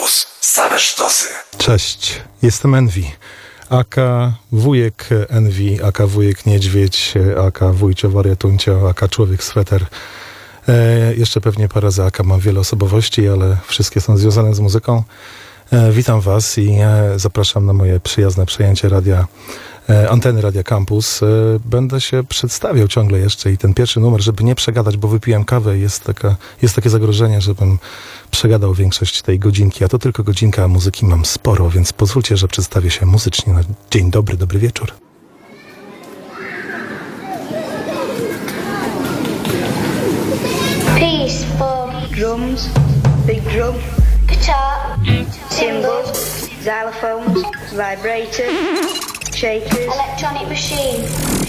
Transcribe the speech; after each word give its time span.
Campus. 0.00 0.26
Same 0.40 0.78
sztosy. 0.78 1.28
Cześć, 1.58 2.22
jestem 2.42 2.74
Envi. 2.74 3.12
Aka 3.70 4.32
wujek 4.52 5.08
Envi, 5.28 5.82
aka 5.82 6.06
wujek 6.06 6.46
niedźwiedź, 6.46 7.14
aka 7.46 7.72
wujcio 7.72 8.10
wariatuncio, 8.10 8.88
aka 8.88 9.08
człowiek 9.08 9.44
sweter. 9.44 9.86
E, 10.68 11.14
jeszcze 11.14 11.40
pewnie 11.40 11.68
parę 11.68 11.90
za 11.90 12.04
aka 12.04 12.22
mam 12.22 12.40
wiele 12.40 12.60
osobowości, 12.60 13.28
ale 13.28 13.56
wszystkie 13.66 14.00
są 14.00 14.16
związane 14.16 14.54
z 14.54 14.60
muzyką. 14.60 15.02
E, 15.72 15.92
witam 15.92 16.20
was 16.20 16.58
i 16.58 16.70
e, 16.70 17.12
zapraszam 17.16 17.66
na 17.66 17.72
moje 17.72 18.00
przyjazne 18.00 18.46
przejęcie 18.46 18.88
radia 18.88 19.26
anteny 20.10 20.40
Radia 20.40 20.62
Campus. 20.62 21.22
E, 21.22 21.26
będę 21.64 22.00
się 22.00 22.24
przedstawiał 22.24 22.88
ciągle 22.88 23.18
jeszcze 23.18 23.52
i 23.52 23.58
ten 23.58 23.74
pierwszy 23.74 24.00
numer, 24.00 24.20
żeby 24.20 24.44
nie 24.44 24.54
przegadać, 24.54 24.96
bo 24.96 25.08
wypiłem 25.08 25.44
kawę 25.44 25.78
jest, 25.78 26.04
taka, 26.04 26.36
jest 26.62 26.76
takie 26.76 26.90
zagrożenie, 26.90 27.40
żebym 27.40 27.78
przegadał 28.30 28.74
większość 28.74 29.22
tej 29.22 29.38
godzinki, 29.38 29.84
a 29.84 29.88
to 29.88 29.98
tylko 29.98 30.22
godzinka, 30.22 30.64
a 30.64 30.68
muzyki 30.68 31.06
mam 31.06 31.24
sporo, 31.24 31.70
więc 31.70 31.92
pozwólcie, 31.92 32.36
że 32.36 32.48
przedstawię 32.48 32.90
się 32.90 33.06
muzycznie 33.06 33.52
na 33.52 33.60
dzień 33.90 34.10
dobry, 34.10 34.36
dobry 34.36 34.58
wieczór. 34.58 34.92
Piece 40.98 41.46
for 41.58 41.92
drums, 42.16 42.68
big 43.26 43.42
drum, 43.42 43.74
guitar, 44.28 44.98
cymbals, 45.48 46.48
xylophones, 46.60 47.44
vibrators, 47.70 49.19
shakers, 49.40 49.86
electronic 49.86 50.46
machine. 50.48 51.40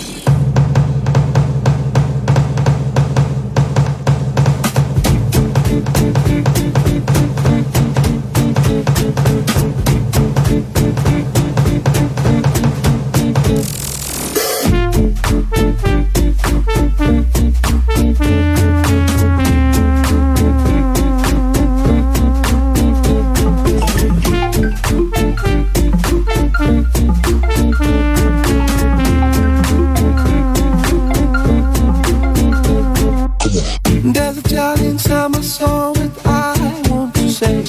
There's 34.04 34.38
a 34.40 34.42
child 34.42 34.80
inside 34.80 35.28
my 35.28 35.42
soul 35.42 35.94
that 35.94 36.26
I 36.26 36.90
want 36.90 37.14
to 37.16 37.30
say. 37.30 37.62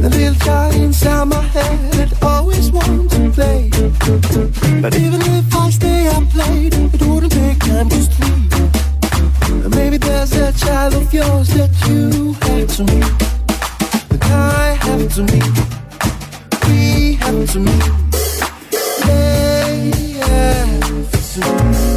The 0.00 0.08
little 0.08 0.34
child 0.46 0.76
inside 0.76 1.24
my 1.24 1.42
head 1.42 1.92
that 1.94 2.22
always 2.22 2.70
wants 2.70 3.16
to 3.16 3.30
play. 3.32 3.68
But 4.80 4.94
even 4.94 5.20
if 5.22 5.52
I 5.56 5.70
stay 5.70 6.06
up 6.06 6.22
late, 6.36 6.72
it 6.72 7.02
wouldn't 7.02 7.32
take 7.32 7.58
time 7.58 7.88
to 7.88 8.00
sleep. 8.00 9.74
Maybe 9.74 9.96
there's 9.96 10.32
a 10.36 10.52
child 10.52 10.94
of 10.94 11.12
yours 11.12 11.48
that 11.48 11.72
you 11.88 12.34
have 12.34 12.76
to 12.76 12.84
meet. 12.84 13.18
That 14.10 14.24
I 14.24 14.78
have 14.86 15.12
to 15.14 15.22
meet. 15.22 15.54
We 16.68 17.14
have 17.14 17.50
to 17.52 17.58
meet. 17.58 17.84
They 19.04 19.90
have 20.20 21.10
to 21.34 21.87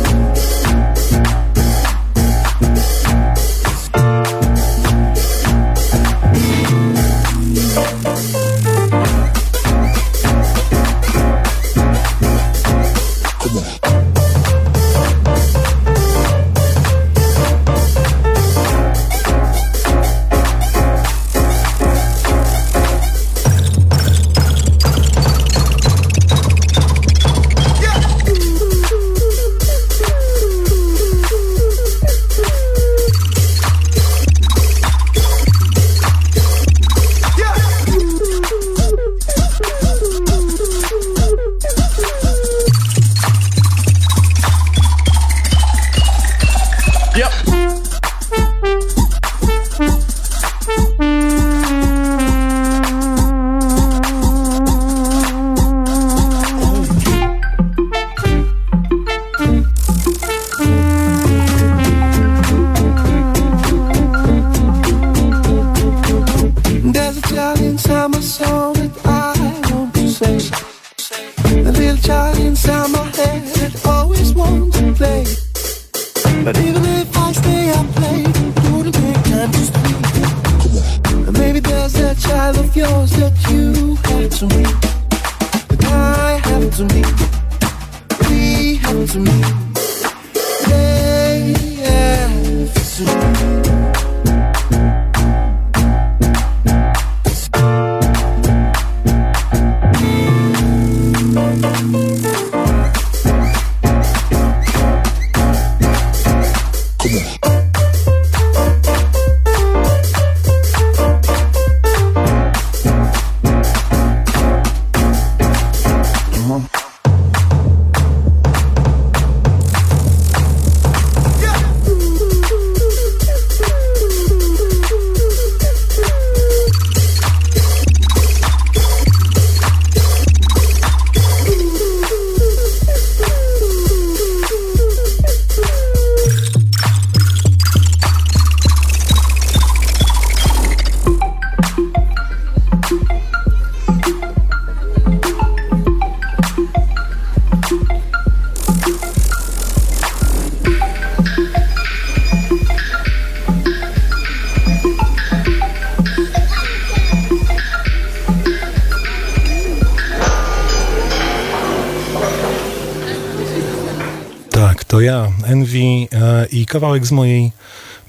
to 164.91 164.99
ja, 164.99 165.31
Envy 165.43 166.07
e, 166.11 166.45
i 166.51 166.65
kawałek 166.65 167.05
z 167.05 167.11
mojej 167.11 167.51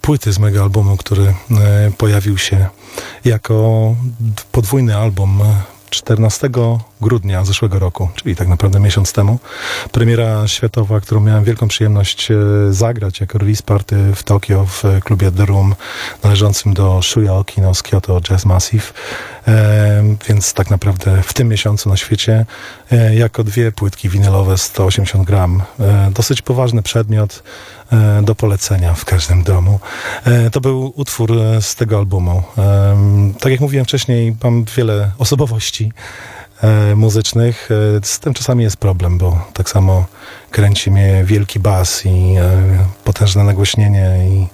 płyty, 0.01 0.33
z 0.33 0.39
mojego 0.39 0.63
albumu, 0.63 0.97
który 0.97 1.23
e, 1.25 1.35
pojawił 1.99 2.39
się 2.39 2.69
jako 3.25 3.97
podwójny 4.53 4.97
album 4.97 5.43
e, 5.43 5.72
14 5.93 6.51
grudnia 7.01 7.45
zeszłego 7.45 7.79
roku, 7.79 8.09
czyli 8.15 8.37
tak 8.37 8.49
naprawdę 8.49 8.81
miesiąc 8.81 9.13
temu. 9.13 9.39
Premiera 9.93 10.49
światowa, 10.49 11.01
którą 11.01 11.21
miałem 11.21 11.45
wielką 11.45 11.69
przyjemność 11.69 12.31
e, 12.31 12.37
zagrać 12.71 13.21
jako 13.21 13.39
release 13.39 13.63
party 13.63 13.97
w 14.15 14.23
Tokio 14.23 14.67
w 14.67 14.85
klubie 15.05 15.33
The 15.33 15.47
Room 15.47 15.75
należącym 16.25 16.75
do 16.75 17.03
Shuya 17.03 17.29
Okino 17.29 17.75
z 17.75 17.83
Kyoto 17.83 18.21
Jazz 18.21 18.47
Massive. 18.47 18.93
E, 19.49 20.17
więc 20.29 20.55
tak 20.55 20.71
naprawdę 20.71 21.23
w 21.23 21.33
tym 21.33 21.49
miesiącu 21.49 21.89
na 21.89 21.97
świecie 21.97 22.47
e, 22.93 23.15
jako 23.15 23.45
dwie 23.45 23.73
płytki 23.73 24.09
winylowe 24.09 24.59
180 24.59 25.27
gram. 25.27 25.63
E, 25.81 26.11
dosyć 26.15 26.43
poważny 26.43 26.83
przedmiot 26.83 27.43
do 28.23 28.35
polecenia 28.35 28.95
w 28.95 29.05
każdym 29.05 29.43
domu. 29.43 29.81
E, 30.25 30.51
to 30.51 30.61
był 30.61 30.93
utwór 30.97 31.33
e, 31.33 31.63
z 31.63 31.75
tego 31.75 31.99
albumu. 31.99 32.43
E, 32.59 32.97
tak 33.41 33.53
jak 33.53 33.61
mówiłem 33.61 33.85
wcześniej, 33.85 34.37
mam 34.45 34.65
wiele 34.77 35.11
osobowości 35.19 35.93
e, 36.63 36.97
muzycznych. 36.97 37.69
E, 37.71 38.01
z 38.03 38.19
tym 38.19 38.35
czasami 38.35 38.65
jest 38.65 38.77
problem, 38.77 39.19
bo 39.19 39.47
tak 39.53 39.71
samo 39.71 40.07
kręci 40.51 40.91
mnie 40.91 41.25
wielki 41.25 41.61
bas 41.61 42.07
i 42.07 42.09
e, 42.09 42.51
potężne 43.05 43.45
nagłośnienie 43.45 44.19
i, 44.29 44.47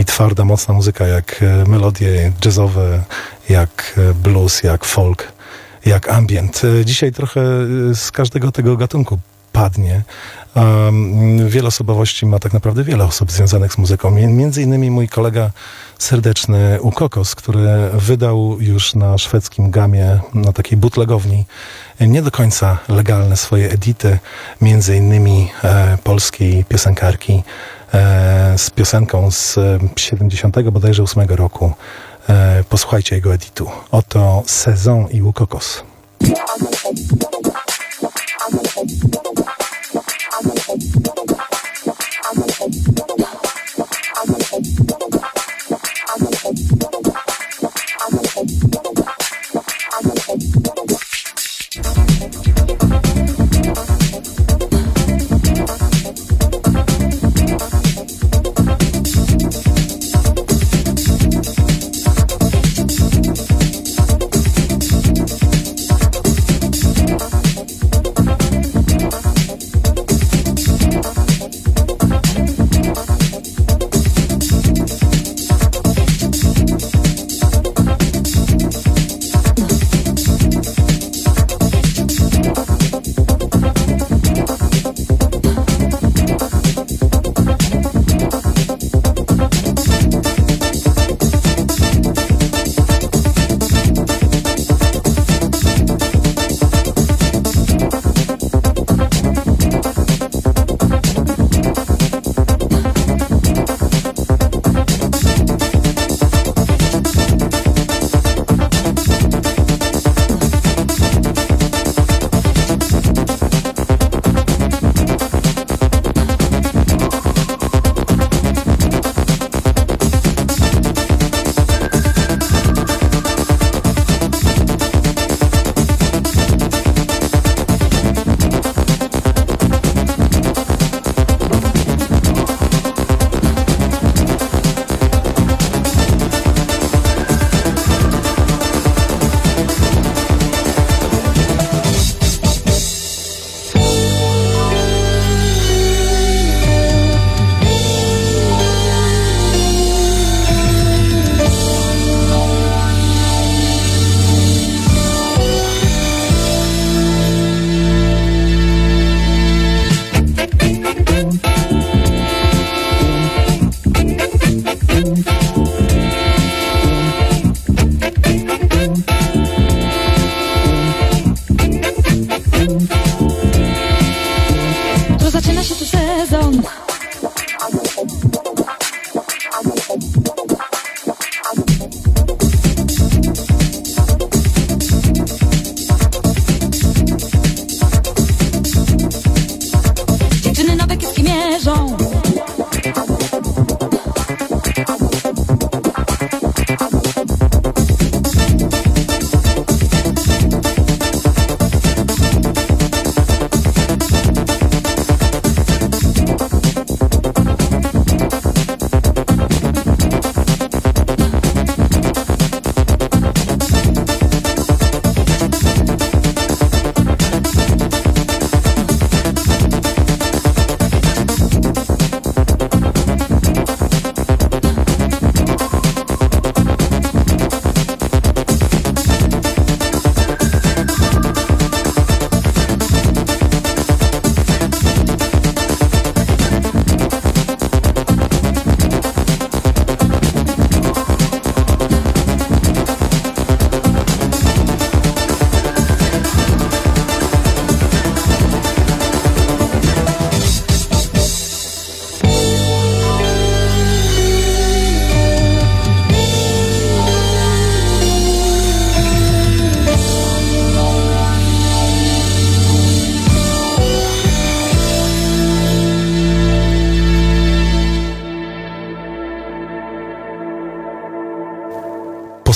i 0.00 0.04
twarda, 0.04 0.44
mocna 0.44 0.74
muzyka, 0.74 1.06
jak 1.06 1.42
e, 1.42 1.64
melodie 1.68 2.32
jazzowe, 2.44 3.02
jak 3.48 3.94
e, 4.10 4.14
blues, 4.14 4.62
jak 4.62 4.84
folk, 4.84 5.32
jak 5.86 6.08
ambient. 6.08 6.62
E, 6.80 6.84
dzisiaj 6.84 7.12
trochę 7.12 7.40
e, 7.40 7.94
z 7.94 8.10
każdego 8.10 8.52
tego 8.52 8.76
gatunku 8.76 9.18
padnie. 9.52 10.02
Um, 10.54 11.48
wiele 11.48 11.68
osobowości 11.68 12.26
ma 12.26 12.38
tak 12.38 12.52
naprawdę 12.52 12.84
wiele 12.84 13.04
osób 13.04 13.32
związanych 13.32 13.72
z 13.72 13.78
muzyką. 13.78 14.10
Między 14.10 14.62
innymi 14.62 14.90
mój 14.90 15.08
kolega 15.08 15.50
serdeczny 15.98 16.78
Ukokos, 16.80 17.34
który 17.34 17.68
wydał 17.92 18.56
już 18.60 18.94
na 18.94 19.18
szwedzkim 19.18 19.70
gamie, 19.70 20.20
na 20.34 20.52
takiej 20.52 20.78
bootlegowni, 20.78 21.44
nie 22.00 22.22
do 22.22 22.30
końca 22.30 22.78
legalne 22.88 23.36
swoje 23.36 23.70
edity, 23.70 24.18
między 24.60 24.96
innymi 24.96 25.50
e, 25.64 25.98
polskiej 26.04 26.64
piosenkarki 26.64 27.42
e, 27.94 28.54
z 28.58 28.70
piosenką 28.70 29.30
z 29.30 29.58
e, 29.58 29.78
70 29.96 30.70
bodajże 30.70 31.02
8 31.02 31.28
roku. 31.28 31.72
E, 32.28 32.64
posłuchajcie 32.68 33.16
jego 33.16 33.34
editu. 33.34 33.70
Oto 33.90 34.42
Sezon 34.46 35.08
i 35.10 35.22
Ukokos. 35.22 35.82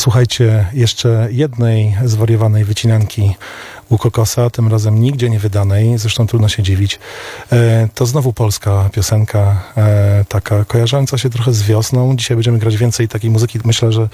Posłuchajcie 0.04 0.66
jeszcze 0.72 1.28
jednej 1.30 1.96
zwariowanej 2.04 2.64
wycinanki 2.64 3.34
u 3.88 3.98
Kokosa, 3.98 4.50
tym 4.50 4.68
razem 4.68 5.00
nigdzie 5.00 5.30
nie 5.30 5.38
wydanej, 5.38 5.98
zresztą 5.98 6.26
trudno 6.26 6.48
się 6.48 6.62
dziwić. 6.62 6.98
E, 7.52 7.88
to 7.94 8.06
znowu 8.06 8.32
polska 8.32 8.90
piosenka, 8.92 9.62
e, 9.76 10.24
taka 10.28 10.64
kojarząca 10.64 11.18
się 11.18 11.30
trochę 11.30 11.52
z 11.52 11.62
wiosną. 11.62 12.16
Dzisiaj 12.16 12.36
będziemy 12.36 12.58
grać 12.58 12.76
więcej 12.76 13.08
takiej 13.08 13.30
muzyki, 13.30 13.58
myślę, 13.64 13.92
że 13.92 14.08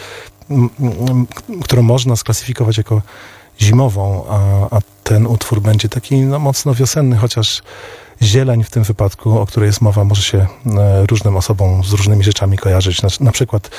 którą 1.65 1.83
można 1.83 2.17
sklasyfikować 2.17 2.79
jako 2.79 3.03
zimową, 3.61 4.25
a, 4.29 4.39
a 4.77 4.81
ten 5.05 5.27
utwór 5.27 5.61
będzie 5.61 5.89
taki 5.89 6.21
no, 6.21 6.39
mocno 6.39 6.75
wiosenny, 6.75 7.17
chociaż 7.17 7.63
zieleń 8.23 8.65
w 8.65 8.71
tym 8.71 8.83
wypadku, 8.83 9.39
o 9.39 9.47
której 9.47 9.67
jest 9.67 9.81
mowa, 9.81 10.05
może 10.05 10.23
się 10.23 10.39
e, 10.39 10.47
różnym 11.07 11.37
osobom 11.37 11.85
z 11.85 11.93
różnymi 11.93 12.25
rzeczami 12.25 12.59
kojarzyć. 12.59 13.03
Na, 13.03 13.09
na 13.21 13.33
przykład 13.33 13.71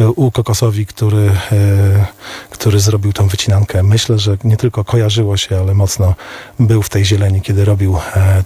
e, 0.00 0.10
u 0.10 0.30
Kokosowi, 0.30 0.86
który, 0.86 1.30
e, 1.52 2.06
który 2.50 2.80
zrobił 2.80 3.12
tą 3.12 3.28
wycinankę. 3.28 3.82
Myślę, 3.82 4.18
że 4.18 4.36
nie 4.44 4.56
tylko 4.56 4.84
kojarzyło 4.84 5.36
się, 5.36 5.58
ale 5.58 5.74
mocno 5.74 6.14
był 6.60 6.82
w 6.82 6.88
tej 6.88 7.04
zieleni, 7.04 7.40
kiedy 7.40 7.64
robił 7.64 7.98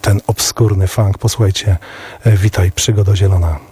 ten 0.02 0.20
obskurny 0.26 0.86
funk. 0.86 1.18
Posłuchajcie, 1.18 1.76
witaj, 2.26 2.72
przygoda 2.72 3.16
zielona. 3.16 3.71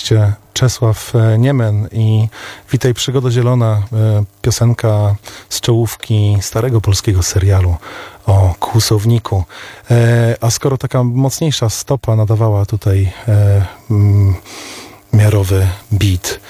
Oczywiście 0.00 0.32
Czesław 0.52 1.12
e, 1.14 1.38
Niemen 1.38 1.88
i 1.92 2.28
Witaj 2.72 2.94
Przygoda 2.94 3.30
Zielona, 3.30 3.82
e, 3.92 4.24
piosenka 4.42 5.14
z 5.48 5.60
czołówki 5.60 6.36
starego 6.40 6.80
polskiego 6.80 7.22
serialu 7.22 7.76
o 8.26 8.54
kłusowniku. 8.60 9.44
E, 9.90 10.36
A 10.40 10.50
skoro 10.50 10.78
taka 10.78 11.02
mocniejsza 11.04 11.68
stopa 11.70 12.16
nadawała 12.16 12.66
tutaj 12.66 13.12
miarowy 15.12 15.68
beat, 15.92 16.40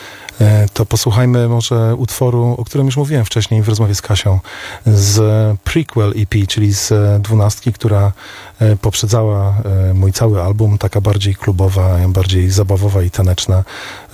to 0.72 0.86
posłuchajmy 0.86 1.48
może 1.48 1.94
utworu, 1.96 2.54
o 2.58 2.64
którym 2.64 2.86
już 2.86 2.96
mówiłem 2.96 3.24
wcześniej 3.24 3.62
w 3.62 3.68
rozmowie 3.68 3.94
z 3.94 4.02
Kasią, 4.02 4.38
z 4.86 5.20
prequel 5.64 6.14
EP, 6.16 6.46
czyli 6.48 6.72
z 6.72 6.92
dwunastki, 7.22 7.72
która 7.72 8.12
e, 8.58 8.76
poprzedzała 8.76 9.54
e, 9.90 9.94
mój 9.94 10.12
cały 10.12 10.42
album, 10.42 10.78
taka 10.78 11.00
bardziej 11.00 11.34
klubowa, 11.34 11.98
bardziej 12.08 12.50
zabawowa 12.50 13.02
i 13.02 13.10
taneczna. 13.10 13.64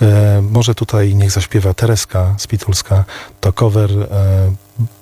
E, 0.01 0.41
Może 0.51 0.75
tutaj 0.75 1.15
niech 1.15 1.31
zaśpiewa 1.31 1.73
Tereska 1.73 2.35
Spitulska, 2.37 3.03
to 3.41 3.53
cover 3.53 3.91
e, 3.91 4.07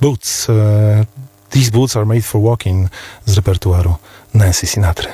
Boots. 0.01 0.50
e, 0.50 1.05
These 1.50 1.72
Boots 1.72 1.96
are 1.96 2.05
made 2.05 2.22
for 2.22 2.41
walking 2.41 2.89
z 3.25 3.36
repertuaru 3.36 3.96
Nancy 4.34 4.67
Sinatry. 4.67 5.08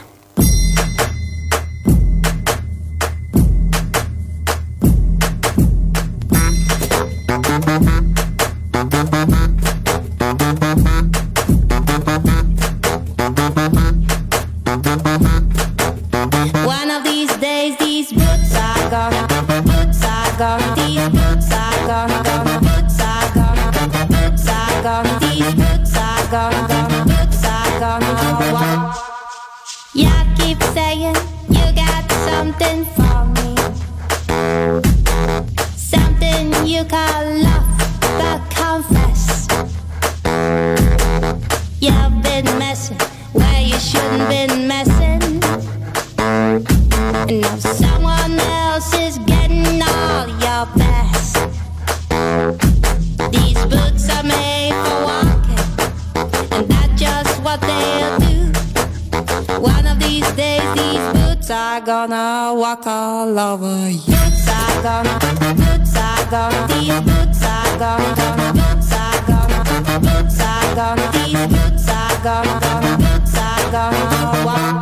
Are 61.51 61.81
gonna 61.81 62.53
walk 62.55 62.87
all 62.87 63.37
over 63.37 63.89
you. 63.89 63.99
Boots 63.99 64.47
are 64.47 64.83
gonna, 64.83 65.19
boots 65.55 65.95
are 65.97 66.25
gonna, 66.31 66.67
these 66.67 67.01
boots 67.01 67.43
are 67.43 67.77
gonna, 67.77 68.15
gonna, 68.15 68.53
boots 68.53 68.93
are 68.93 69.21
gonna, 69.27 69.63
boots 69.99 70.39
are 70.39 70.75
gonna, 70.75 71.11
these 71.11 71.47
boots 71.47 71.89
are 71.89 72.23
gonna, 72.23 72.59
gonna, 72.61 72.97
boots 72.97 73.35
are 73.37 73.71
gonna 73.71 74.45
walk. 74.45 74.79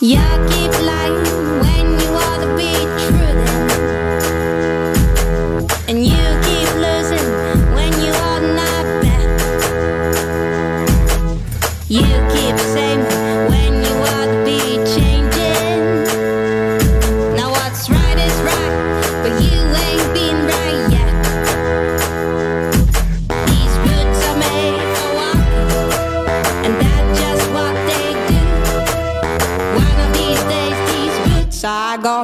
You 0.00 0.26
keep 0.50 0.72
lying 0.82 1.24
when 1.62 1.86
you 2.00 2.08
ought 2.24 2.40
to 2.40 2.48
be 2.56 2.72
true. 3.04 3.36
And 5.88 5.98
you 6.06 6.39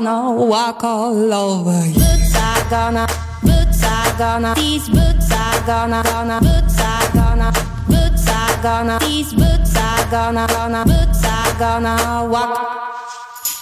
gonna 0.04 0.30
walk 0.44 0.84
all 0.84 1.32
over 1.32 1.86
you. 1.86 1.94
Boots 1.94 2.36
are 2.36 2.68
gonna, 2.68 3.06
boots 3.42 3.82
are 3.82 4.18
gonna, 4.18 4.54
these 4.54 4.88
boots 4.90 5.32
are 5.32 5.66
gonna, 5.66 6.02
gonna, 6.02 6.38
boots 6.40 6.78
are 6.80 7.12
gonna, 7.14 7.50
boots 7.88 8.28
are 8.28 8.62
gonna, 8.62 8.98
these 9.00 9.32
boots 9.32 9.74
are 9.76 10.10
gonna, 10.10 10.46
gonna, 10.48 10.84
boots 10.84 11.24
are 11.24 11.58
gonna 11.58 12.28
walk. 12.30 12.94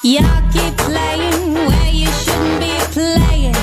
You 0.02 0.26
keep 0.52 0.76
playing 0.76 1.54
where 1.54 1.90
you 1.92 2.10
shouldn't 2.24 2.60
be 2.60 2.74
playing. 2.96 3.54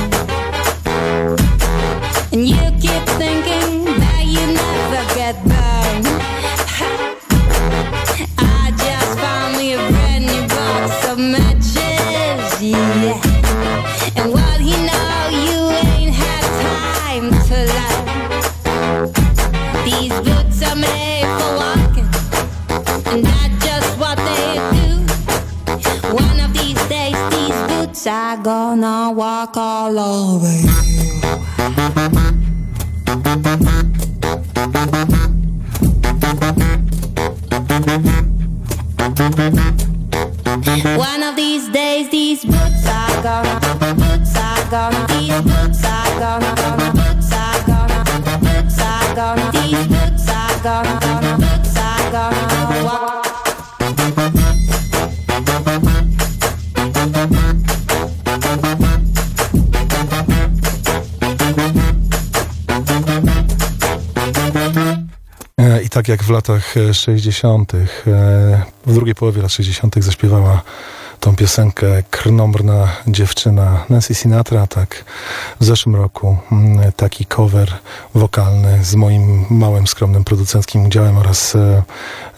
And 2.32 2.48
you 2.48 2.72
keep 2.80 3.04
thinking 3.20 3.91
gonna 28.44 29.12
walk 29.12 29.56
all 29.56 30.00
over 30.00 30.48
you. 30.48 30.72
One 40.98 41.24
of 41.24 41.36
these 41.36 41.70
days, 41.70 42.10
these 42.10 42.44
boots 42.44 42.88
are 42.88 43.24
gonna, 43.24 43.60
boots 43.96 44.36
are 44.36 44.72
gonna, 44.72 45.11
jak 66.12 66.24
w 66.24 66.30
latach 66.30 66.78
e, 66.78 66.93
60., 66.93 67.74
e, 67.74 67.80
w 68.86 68.93
drugiej 68.93 69.15
połowie 69.15 69.41
lat 69.41 69.52
60., 69.52 69.95
zaśpiewała 70.00 70.62
tą 71.22 71.36
piosenkę 71.36 72.04
Krnomrna 72.12 72.88
dziewczyna 73.08 73.86
Nancy 73.90 74.16
Sinatra, 74.16 74.68
tak 74.68 75.06
w 75.60 75.66
zeszłym 75.66 75.96
roku 75.96 76.38
mm, 76.52 76.92
taki 76.92 77.26
cover 77.26 77.74
wokalny 78.16 78.84
z 78.84 78.96
moim 78.96 79.46
małym, 79.50 79.88
skromnym 79.88 80.24
producenckim 80.24 80.86
udziałem 80.86 81.18
oraz 81.18 81.56
e, 81.56 81.84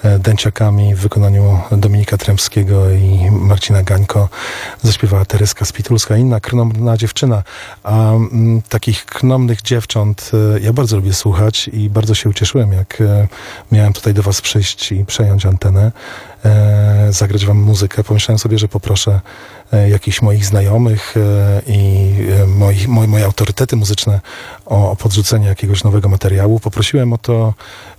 e, 0.04 0.20
dęciakami 0.20 0.96
w 0.96 1.00
wykonaniu 1.00 1.60
Dominika 1.72 2.18
Tremskiego 2.18 2.90
i 2.90 3.32
Marcina 3.32 3.84
Gańko 3.84 4.30
zaśpiewała 4.82 5.26
Tereska 5.26 5.66
Spitulska, 5.66 6.18
inna 6.18 6.40
krnomna 6.40 6.98
dziewczyna. 6.98 7.44
A 7.84 8.12
mm, 8.12 8.62
takich 8.70 9.06
krnomnych 9.06 9.62
dziewcząt 9.62 10.32
e, 10.56 10.60
ja 10.60 10.74
bardzo 10.74 10.96
lubię 10.96 11.14
słuchać 11.14 11.68
i 11.68 11.90
bardzo 11.90 12.16
się 12.16 12.30
ucieszyłem, 12.30 12.74
jak 12.74 13.04
miałem 13.72 13.94
tutaj 13.94 14.14
do 14.14 14.24
was 14.24 14.42
przyjść 14.42 14.92
i 14.92 15.06
przejąć 15.06 15.46
antenę, 15.46 15.92
zagrać 17.10 17.46
wam 17.46 17.58
muzykę. 17.58 18.04
Pomyślałem 18.04 18.40
sobie, 18.40 18.58
że 18.58 18.68
poproszę 18.68 19.22
e, 19.74 19.90
jakichś 19.90 20.22
moich 20.22 20.46
znajomych 20.46 21.14
e, 21.18 21.62
i 21.68 22.12
e, 22.42 22.48
moich, 22.48 22.88
moje, 22.88 23.26
autorytety 23.26 23.76
muzyczne 23.76 24.22
o, 24.66 24.92
o 24.92 24.96
podrzucenie 24.96 25.48
jakiegoś 25.48 25.84
nowego 25.84 26.10
materiału. 26.10 26.60
Poprosiłem 26.60 27.14
o 27.14 27.18
to 27.18 27.54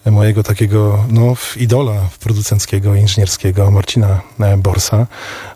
e, 0.07 0.11
mojego 0.11 0.43
takiego 0.43 1.05
no, 1.09 1.35
idola 1.57 1.95
producenckiego, 2.21 2.95
inżynierskiego 2.95 3.71
Marcina 3.71 4.21
e, 4.41 4.57
Borsa 4.57 5.07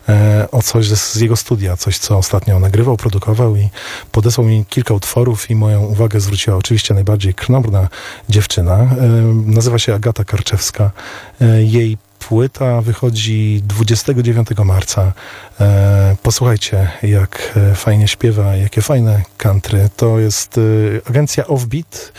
e, 0.09 0.47
o 0.51 0.61
coś 0.61 0.87
z, 0.87 1.15
jego 1.15 1.35
studia, 1.35 1.77
coś 1.77 1.97
co 1.97 2.17
ostatnio 2.17 2.59
nagrywał, 2.59 2.97
produkował 2.97 3.55
i 3.55 3.69
podesłał 4.11 4.47
mi 4.47 4.65
kilka 4.65 4.93
utworów 4.93 5.49
i 5.51 5.55
moją 5.55 5.85
uwagę 5.85 6.19
zwróciła 6.19 6.57
oczywiście 6.57 6.93
najbardziej 6.93 7.33
krnomrna 7.33 7.87
dziewczyna. 8.29 8.77
E, 8.77 8.87
nazywa 9.45 9.79
się 9.79 9.93
Agata 9.93 10.23
Karczewska. 10.23 10.91
E, 11.41 11.63
jej 11.63 11.97
płyta 12.29 12.81
wychodzi 12.81 13.61
29 13.67 14.47
marca. 14.65 15.13
E, 15.59 16.15
posłuchajcie, 16.23 16.91
jak 17.03 17.53
e, 17.71 17.75
fajnie 17.75 18.07
śpiewa, 18.07 18.55
jakie 18.55 18.81
fajne 18.81 19.21
country. 19.37 19.89
To 19.95 20.19
jest 20.19 20.57
e, 20.57 20.61
agencja 21.09 21.47
Offbeat. 21.47 22.13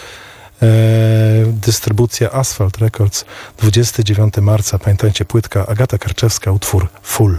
Dystrybucja 1.47 2.31
Asphalt 2.33 2.79
Records 2.79 3.25
29 3.59 4.35
marca. 4.37 4.79
Pamiętajcie, 4.79 5.25
płytka 5.25 5.67
Agata 5.67 5.99
Karczewska, 5.99 6.53
utwór 6.53 6.89
Full. 7.03 7.39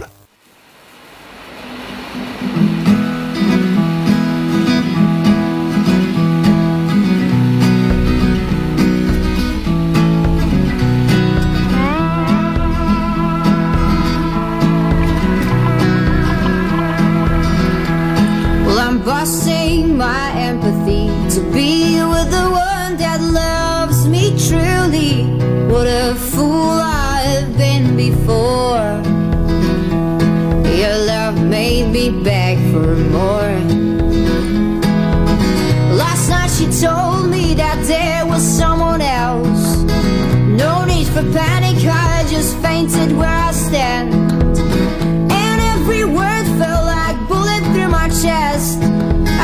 Fainted 42.82 43.16
where 43.16 43.28
I 43.28 43.52
stand. 43.52 44.12
And 44.12 45.60
every 45.74 46.04
word 46.04 46.46
felt 46.58 46.84
like 46.86 47.16
bullet 47.28 47.62
through 47.72 47.88
my 47.88 48.08
chest. 48.08 48.78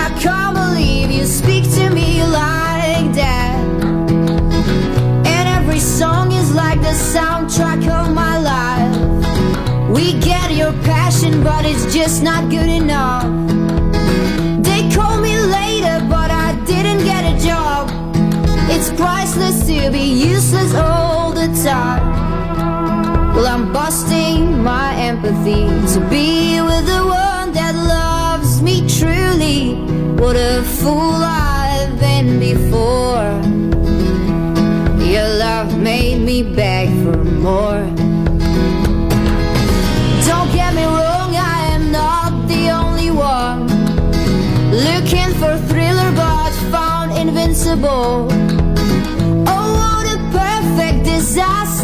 I 0.04 0.08
can't 0.20 0.54
believe 0.54 1.10
you 1.10 1.24
speak 1.24 1.64
to 1.74 1.90
me 1.90 2.22
like 2.24 3.12
that. 3.14 3.54
And 5.34 5.48
every 5.58 5.78
song 5.78 6.32
is 6.32 6.52
like 6.54 6.80
the 6.80 6.96
soundtrack 7.14 7.82
of 8.00 8.12
my 8.12 8.38
life. 8.38 9.88
We 9.88 10.18
get 10.20 10.52
your 10.52 10.72
passion, 10.82 11.44
but 11.44 11.64
it's 11.64 11.92
just 11.94 12.22
not 12.22 12.50
good 12.50 12.68
enough. 12.68 13.24
They 14.64 14.90
call 14.90 15.20
me 15.20 15.38
later, 15.38 16.04
but 16.08 16.30
I 16.30 16.58
didn't 16.66 17.04
get 17.04 17.22
a 17.32 17.36
job. 17.46 17.90
It's 18.70 18.90
priceless 19.00 19.66
to 19.66 19.90
be 19.90 20.06
useless 20.32 20.74
all 20.74 21.32
the 21.32 21.48
time. 21.64 22.17
I'm 23.48 23.72
busting 23.72 24.62
my 24.62 24.94
empathy 24.94 25.64
to 25.94 26.00
be 26.10 26.60
with 26.60 26.84
the 26.86 27.02
one 27.02 27.50
that 27.54 27.74
loves 27.74 28.60
me 28.60 28.86
truly. 28.86 29.74
What 30.20 30.36
a 30.36 30.62
fool 30.62 31.14
I've 31.14 31.98
been 31.98 32.38
before. 32.38 33.24
Your 35.02 35.28
love 35.38 35.78
made 35.78 36.18
me 36.20 36.42
beg 36.42 36.88
for 37.02 37.24
more. 37.24 37.80
Don't 40.28 40.50
get 40.52 40.74
me 40.74 40.84
wrong, 40.84 41.34
I 41.34 41.70
am 41.72 41.90
not 41.90 42.48
the 42.48 42.68
only 42.68 43.10
one 43.10 43.66
looking 44.70 45.32
for 45.40 45.56
thriller 45.68 46.12
but 46.14 46.52
found 46.70 47.12
invincible. 47.12 48.28
Oh, 49.48 49.68
what 49.80 50.04
a 50.14 50.18
perfect 50.38 51.04
disaster 51.06 51.77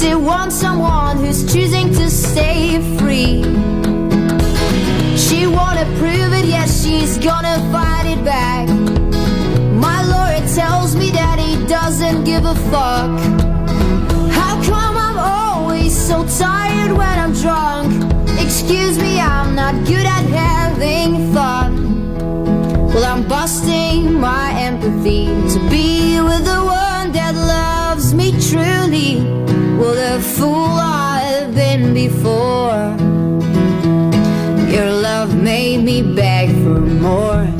to 0.00 0.14
want 0.14 0.50
someone 0.50 1.18
who's 1.18 1.44
choosing 1.52 1.92
to 1.92 2.08
stay 2.08 2.80
free. 2.96 3.42
She 5.14 5.46
wanna 5.46 5.84
prove 5.98 6.32
it, 6.32 6.46
yes, 6.46 6.82
she's 6.82 7.18
gonna 7.18 7.58
fight 7.70 8.06
it 8.06 8.24
back. 8.24 8.66
My 9.86 10.02
lawyer 10.02 10.40
tells 10.54 10.96
me 10.96 11.10
that 11.10 11.38
he 11.38 11.66
doesn't 11.66 12.24
give 12.24 12.46
a 12.46 12.54
fuck. 12.72 13.12
How 14.32 14.54
come 14.62 14.96
I'm 14.96 15.18
always 15.18 15.94
so 15.94 16.26
tired 16.38 16.92
when 16.92 17.18
I'm 17.18 17.34
drunk? 17.34 17.92
Excuse 18.40 18.98
me, 18.98 19.20
I'm 19.20 19.54
not 19.54 19.74
good 19.86 20.06
at 20.06 20.24
having 20.24 21.30
fun. 21.34 22.16
Well, 22.94 23.04
I'm 23.04 23.28
busting 23.28 24.14
my 24.18 24.58
empathy 24.58 25.26
to 25.52 25.58
be 25.68 26.22
with 26.22 26.46
the 26.46 26.62
one 26.64 27.12
that 27.12 27.34
loves 27.34 28.14
me 28.14 28.30
truly. 28.48 29.49
What 29.80 29.96
a 29.96 30.20
fool 30.20 30.76
I've 30.78 31.54
been 31.54 31.94
before. 31.94 32.94
Your 34.70 34.90
love 34.92 35.34
made 35.34 35.78
me 35.78 36.02
beg 36.02 36.50
for 36.50 36.78
more. 36.78 37.59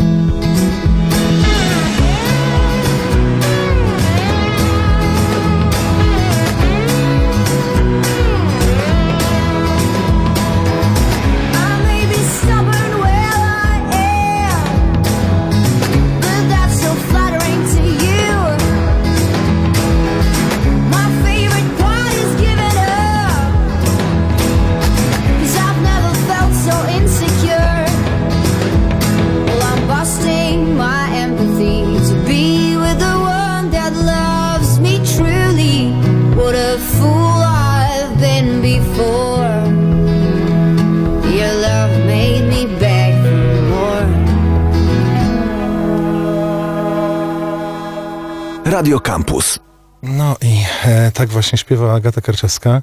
Radio 48.80 49.00
Campus. 49.00 49.58
No 50.02 50.36
i 50.42 50.64
e, 50.84 51.10
tak 51.12 51.28
właśnie 51.28 51.58
śpiewa 51.58 51.94
Agata 51.94 52.20
Karczewska. 52.20 52.82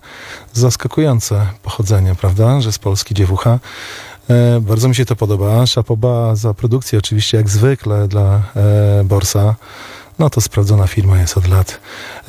Zaskakujące 0.53 1.47
pochodzenie, 1.63 2.15
prawda, 2.15 2.61
że 2.61 2.71
z 2.71 2.79
Polski 2.79 3.13
dziewucha. 3.13 3.59
E, 4.29 4.59
bardzo 4.61 4.87
mi 4.87 4.95
się 4.95 5.05
to 5.05 5.15
podoba. 5.15 5.65
Szapoba 5.65 6.35
za 6.35 6.53
produkcję 6.53 6.99
oczywiście 6.99 7.37
jak 7.37 7.49
zwykle 7.49 8.07
dla 8.07 8.41
e, 8.55 9.03
Borsa. 9.03 9.55
No 10.19 10.29
to 10.29 10.41
sprawdzona 10.41 10.87
firma 10.87 11.19
jest 11.19 11.37
od 11.37 11.47
lat. 11.47 11.79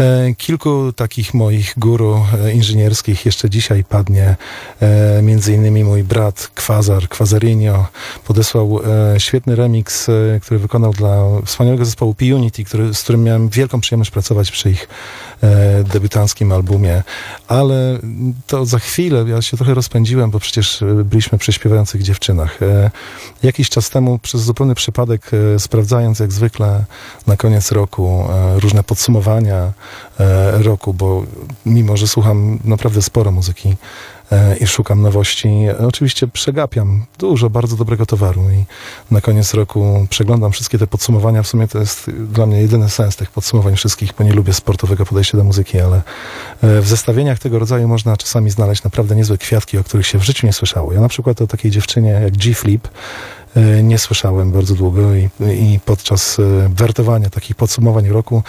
E, 0.01 0.35
kilku 0.35 0.93
takich 0.93 1.35
moich 1.35 1.75
guru 1.77 2.25
e, 2.45 2.53
inżynierskich 2.53 3.27
jeszcze 3.27 3.51
dzisiaj 3.51 3.85
padnie. 3.85 4.37
E, 4.81 5.23
między 5.23 5.53
innymi 5.53 5.85
mój 5.85 6.05
brat 6.05 6.51
Kwazar, 6.55 7.09
Kwazarinio 7.09 7.87
podesłał 8.25 8.81
świetny 9.19 9.57
remix, 9.57 10.07
który 10.43 10.61
wykonał 10.61 10.93
dla 10.93 11.17
wspaniałego 11.45 11.85
zespołu 11.85 12.15
P-Unity, 12.15 12.65
który, 12.65 12.95
z 12.95 13.03
którym 13.03 13.23
miałem 13.23 13.49
wielką 13.49 13.81
przyjemność 13.81 14.11
pracować 14.11 14.51
przy 14.51 14.71
ich 14.71 14.89
debiutanckim 15.93 16.53
albumie. 16.53 17.03
Ale 17.49 17.99
to 18.47 18.67
za 18.67 18.79
chwilę, 18.79 19.25
ja 19.29 19.43
się 19.43 19.57
trochę 19.57 19.75
rozpędziłem, 19.75 20.31
bo 20.31 20.41
przecież 20.41 20.85
byliśmy 21.05 21.39
przy 21.39 21.53
śpiewających 21.53 22.03
dziewczynach. 22.03 22.59
Jakiś 23.43 23.71
czas 23.71 23.91
temu, 23.91 24.19
przez 24.19 24.41
zupełny 24.41 24.75
przypadek, 24.75 25.31
sprawdzając 25.59 26.19
jak 26.19 26.33
zwykle 26.33 26.85
na 27.27 27.37
koniec 27.37 27.71
roku 27.79 28.25
e, 28.29 28.61
różne 28.61 28.83
podsumowania 28.83 29.73
e, 30.21 30.63
roku, 30.63 30.95
bo 30.95 31.25
mimo, 31.67 31.97
że 31.97 32.07
słucham 32.07 32.59
naprawdę 32.65 33.03
sporo 33.03 33.31
muzyki 33.31 33.77
e, 34.33 34.57
i 34.57 34.67
szukam 34.67 35.03
nowości, 35.03 35.49
oczywiście 35.89 36.29
przegapiam 36.29 37.05
dużo 37.19 37.51
bardzo 37.51 37.77
dobrego 37.77 38.07
towaru 38.07 38.43
i 38.51 38.65
na 39.11 39.21
koniec 39.21 39.55
roku 39.55 40.07
przeglądam 40.11 40.53
wszystkie 40.53 40.79
te 40.79 40.87
podsumowania. 40.87 41.43
W 41.43 41.47
sumie 41.47 41.69
to 41.69 41.79
jest 41.79 42.11
dla 42.11 42.47
mnie 42.47 42.61
jedyny 42.61 42.89
sens 42.91 43.17
tych 43.17 43.31
podsumowań 43.31 43.77
wszystkich, 43.77 44.11
bo 44.19 44.25
nie 44.25 44.33
lubię 44.33 44.53
sportowego 44.53 45.07
podejścia 45.07 45.39
do 45.39 45.45
muzyki, 45.45 45.81
ale 45.81 46.03
w 46.63 46.87
zestawieniach 46.87 47.39
tego 47.39 47.59
rodzaju 47.59 47.89
można 47.89 48.17
czasami 48.17 48.51
znaleźć 48.51 48.85
naprawdę 48.85 49.17
niezłe 49.17 49.39
kwiatki, 49.39 49.79
o 49.79 49.85
których 49.85 50.07
się 50.07 50.19
w 50.19 50.23
życiu 50.23 50.47
nie 50.47 50.53
słyszało. 50.53 50.93
Ja 50.93 51.01
na 51.01 51.09
przykład 51.09 51.43
o 51.43 51.47
takiej 51.47 51.71
dziewczynie 51.71 52.11
jak 52.11 52.37
G 52.37 52.55
Flip 52.55 52.89
e, 52.89 52.91
nie 53.83 53.99
słyszałem 53.99 54.53
bardzo 54.53 54.75
długo 54.75 55.15
i, 55.15 55.29
i 55.41 55.81
podczas 55.85 56.39
e, 56.39 56.43
wertowania 56.69 57.31
takich 57.31 57.57
podsumowań 57.57 58.09
roku 58.09 58.43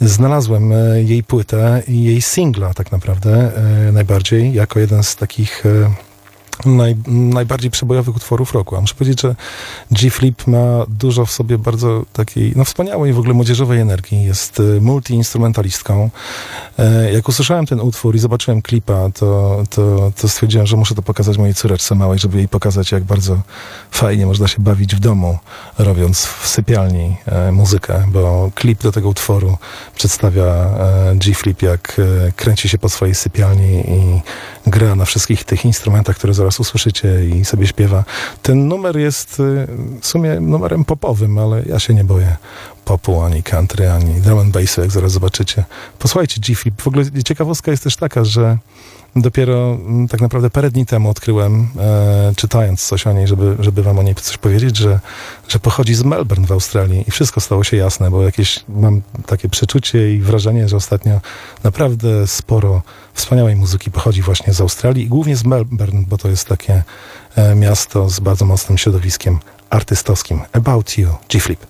znalazłem 0.00 0.72
e, 0.72 1.02
jej 1.02 1.24
płytę 1.24 1.82
i 1.88 2.04
jej 2.04 2.22
singla 2.22 2.74
tak 2.74 2.92
naprawdę 2.92 3.52
e, 3.88 3.92
najbardziej, 3.92 4.52
jako 4.52 4.80
jeden 4.80 5.02
z 5.02 5.16
takich 5.16 5.66
e, 5.66 5.90
naj, 6.66 6.96
najbardziej 7.06 7.70
przebojowych 7.70 8.16
utworów 8.16 8.52
roku. 8.52 8.76
A 8.76 8.80
muszę 8.80 8.94
powiedzieć, 8.94 9.20
że 9.20 9.34
G 9.90 10.10
Flip 10.10 10.46
ma 10.46 10.84
dużo 10.88 11.26
w 11.26 11.30
sobie 11.30 11.58
bardzo 11.58 12.04
takiej, 12.12 12.52
no 12.56 12.64
wspaniałej 12.64 13.12
w 13.12 13.18
ogóle 13.18 13.34
młodzieżowej 13.34 13.80
energii. 13.80 14.24
Jest 14.24 14.60
e, 14.60 14.80
multiinstrumentalistką. 14.80 16.10
E, 16.78 17.12
Jak 17.12 17.28
usłyszałem 17.28 17.66
ten 17.66 17.80
utwór 17.80 18.16
i 18.16 18.18
zobaczyłem 18.18 18.62
klipa, 18.62 19.10
to, 19.10 19.62
to, 19.70 20.12
to 20.20 20.28
stwierdziłem, 20.28 20.66
że 20.66 20.76
muszę 20.76 20.94
to 20.94 21.02
pokazać 21.02 21.38
mojej 21.38 21.54
córeczce 21.54 21.94
małej, 21.94 22.18
żeby 22.18 22.38
jej 22.38 22.48
pokazać, 22.48 22.92
jak 22.92 23.04
bardzo 23.04 23.40
fajnie 23.90 24.26
można 24.26 24.48
się 24.48 24.62
bawić 24.62 24.96
w 24.96 25.00
domu, 25.00 25.38
robiąc 25.78 26.26
w 26.26 26.48
sypialni 26.48 27.16
e, 27.26 27.52
muzykę, 27.52 28.04
bo 28.08 28.50
klip 28.54 28.82
do 28.82 28.92
tego 28.92 29.08
utworu 29.08 29.58
przedstawia 29.94 30.44
e, 30.44 31.14
G 31.16 31.34
Flip, 31.34 31.62
jak 31.62 32.00
kręci 32.36 32.68
się 32.68 32.78
po 32.78 32.88
swojej 32.88 33.14
sypialni 33.14 33.90
i 33.90 34.20
gra 34.70 34.94
na 34.94 35.04
wszystkich 35.04 35.44
tych 35.44 35.64
instrumentach, 35.64 36.16
które 36.16 36.34
zaraz 36.42 36.60
usłyszycie 36.60 37.24
i 37.24 37.44
sobie 37.44 37.66
śpiewa. 37.66 38.04
Ten 38.42 38.68
numer 38.68 38.96
jest 38.96 39.40
y, 39.40 39.66
w 40.00 40.06
sumie 40.06 40.40
numerem 40.40 40.84
popowym, 40.84 41.38
ale 41.38 41.62
ja 41.66 41.78
się 41.78 41.94
nie 41.94 42.04
boję 42.04 42.36
popu, 42.84 43.22
ani 43.22 43.42
country, 43.42 43.90
ani 43.90 44.20
drum 44.20 44.38
and 44.38 44.50
bassu, 44.52 44.80
jak 44.80 44.90
zaraz 44.90 45.12
zobaczycie. 45.12 45.64
Posłuchajcie 45.98 46.40
G-Flip. 46.40 46.82
W 46.82 46.86
ogóle 46.86 47.04
ciekawostka 47.24 47.70
jest 47.70 47.84
też 47.84 47.96
taka, 47.96 48.24
że 48.24 48.58
dopiero 49.16 49.74
mm, 49.74 50.08
tak 50.08 50.20
naprawdę 50.20 50.50
parę 50.50 50.70
dni 50.70 50.86
temu 50.86 51.10
odkryłem, 51.10 51.68
e, 51.78 52.32
czytając 52.36 52.82
coś 52.82 53.06
o 53.06 53.12
niej, 53.12 53.28
żeby, 53.28 53.56
żeby 53.58 53.82
wam 53.82 53.98
o 53.98 54.02
niej 54.02 54.14
coś 54.14 54.38
powiedzieć, 54.38 54.76
że, 54.76 55.00
że 55.48 55.58
pochodzi 55.58 55.94
z 55.94 56.04
Melbourne 56.04 56.46
w 56.46 56.52
Australii 56.52 57.04
i 57.08 57.10
wszystko 57.10 57.40
stało 57.40 57.64
się 57.64 57.76
jasne, 57.76 58.10
bo 58.10 58.22
jakieś 58.22 58.64
mam 58.68 59.02
takie 59.26 59.48
przeczucie 59.48 60.14
i 60.14 60.20
wrażenie, 60.20 60.68
że 60.68 60.76
ostatnio 60.76 61.20
naprawdę 61.62 62.26
sporo 62.26 62.82
wspaniałej 63.14 63.56
muzyki 63.56 63.90
pochodzi 63.90 64.22
właśnie 64.22 64.52
z 64.52 64.60
Australii 64.60 65.04
i 65.04 65.08
głównie 65.08 65.36
z 65.36 65.44
Melbourne, 65.44 66.04
bo 66.08 66.18
to 66.18 66.28
jest 66.28 66.48
takie 66.48 66.82
e, 67.36 67.54
miasto 67.54 68.08
z 68.08 68.20
bardzo 68.20 68.44
mocnym 68.44 68.78
środowiskiem 68.78 69.38
artystowskim. 69.70 70.40
About 70.52 70.98
You, 70.98 71.08
G-Flip. 71.28 71.66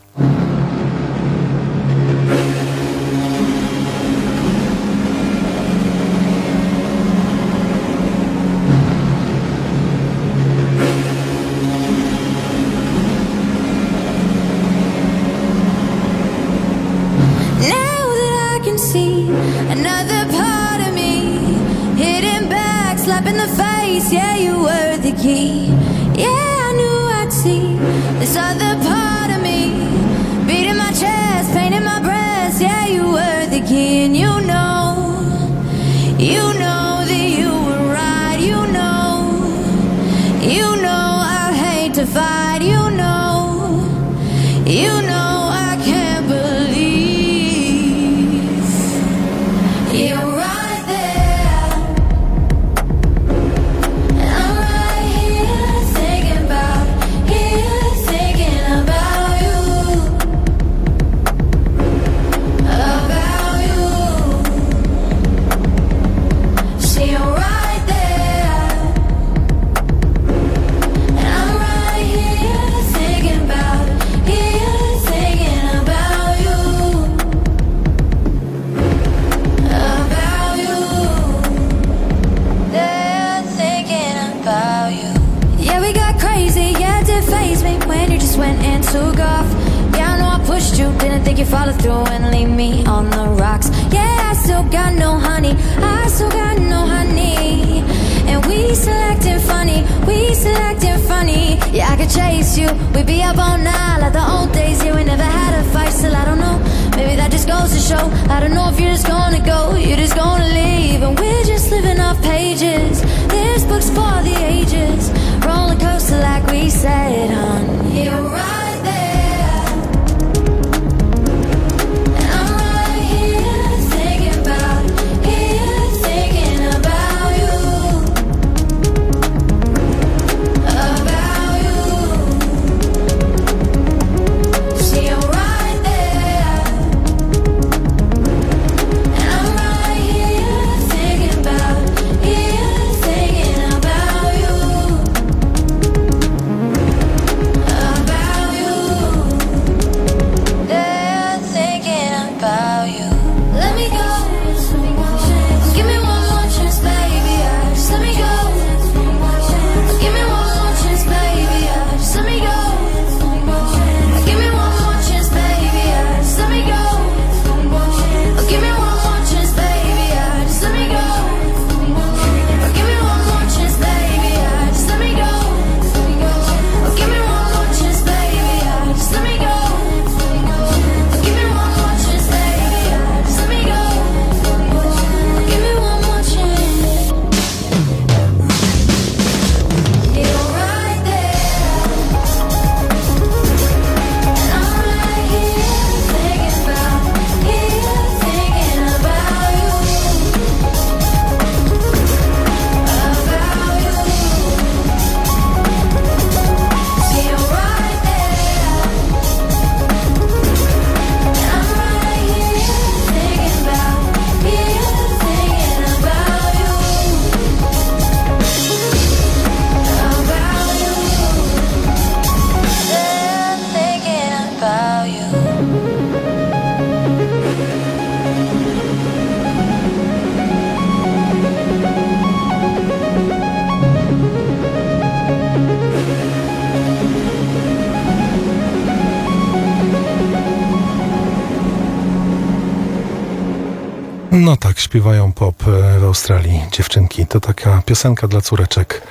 śpiewają 244.82 245.32
pop 245.32 245.54
e, 245.68 245.98
w 245.98 246.04
Australii 246.04 246.60
dziewczynki. 246.72 247.26
To 247.26 247.40
taka 247.40 247.82
piosenka 247.86 248.28
dla 248.28 248.40
córeczek 248.40 249.02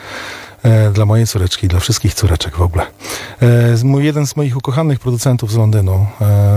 e, 0.63 0.91
dla 0.91 1.05
mojej 1.05 1.27
córeczki, 1.27 1.67
dla 1.67 1.79
wszystkich 1.79 2.13
córeczek 2.13 2.57
w 2.57 2.61
ogóle. 2.61 2.85
E, 3.41 3.83
mój, 3.83 4.05
jeden 4.05 4.27
z 4.27 4.35
moich 4.35 4.57
ukochanych 4.57 4.99
producentów 4.99 5.51
z 5.51 5.55
Londynu, 5.55 6.05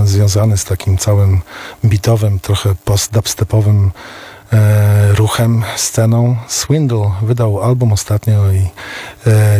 związany 0.04 0.56
z 0.56 0.64
takim 0.64 0.98
całym 0.98 1.40
bitowym, 1.84 2.40
trochę 2.40 2.74
post-dubstepowym 2.84 3.90
ruchem, 5.14 5.62
sceną, 5.76 6.36
Swindle 6.48 7.10
wydał 7.22 7.62
album 7.62 7.92
ostatnio 7.92 8.52
i 8.52 8.68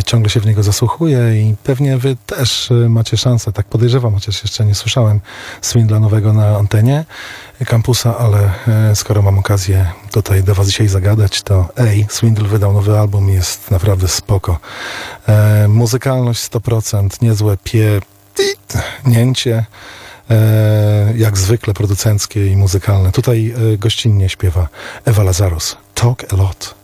ciągle 0.07 0.31
się 0.31 0.41
w 0.41 0.47
niego 0.47 0.63
zasłuchuje 0.63 1.19
i 1.43 1.57
pewnie 1.65 1.99
wy 1.99 2.17
też 2.27 2.73
macie 2.89 3.17
szansę, 3.17 3.53
tak 3.53 3.67
podejrzewam, 3.67 4.15
chociaż 4.15 4.43
jeszcze 4.43 4.65
nie 4.65 4.75
słyszałem 4.75 5.21
Swindla 5.61 6.01
nowego 6.01 6.33
na 6.33 6.57
antenie 6.57 7.05
kampusa, 7.65 8.19
ale 8.19 8.51
e, 8.91 8.97
skoro 8.97 9.23
mam 9.23 9.39
okazję 9.39 9.91
tutaj 10.13 10.43
do 10.43 10.55
was 10.55 10.67
dzisiaj 10.67 10.89
zagadać, 10.89 11.43
to 11.43 11.69
ej, 11.77 12.07
Swindle 12.09 12.49
wydał 12.49 12.73
nowy 12.73 12.99
album 12.99 13.29
jest 13.29 13.71
naprawdę 13.71 14.09
spoko. 14.09 14.59
E, 15.29 15.69
muzykalność 15.69 16.51
100%, 16.51 17.23
niezłe 17.23 17.57
pie... 17.65 18.01
nięcie, 19.07 19.65
e, 20.31 21.13
jak 21.17 21.39
zwykle 21.39 21.75
producenckie 21.75 22.47
i 22.47 22.57
muzykalne. 22.57 23.13
Tutaj 23.13 23.55
e, 23.75 23.79
gościnnie 23.79 24.29
śpiewa 24.29 24.69
Ewa 25.05 25.23
Lazarus. 25.23 25.77
Talk 25.95 26.33
a 26.33 26.37
lot. 26.37 26.84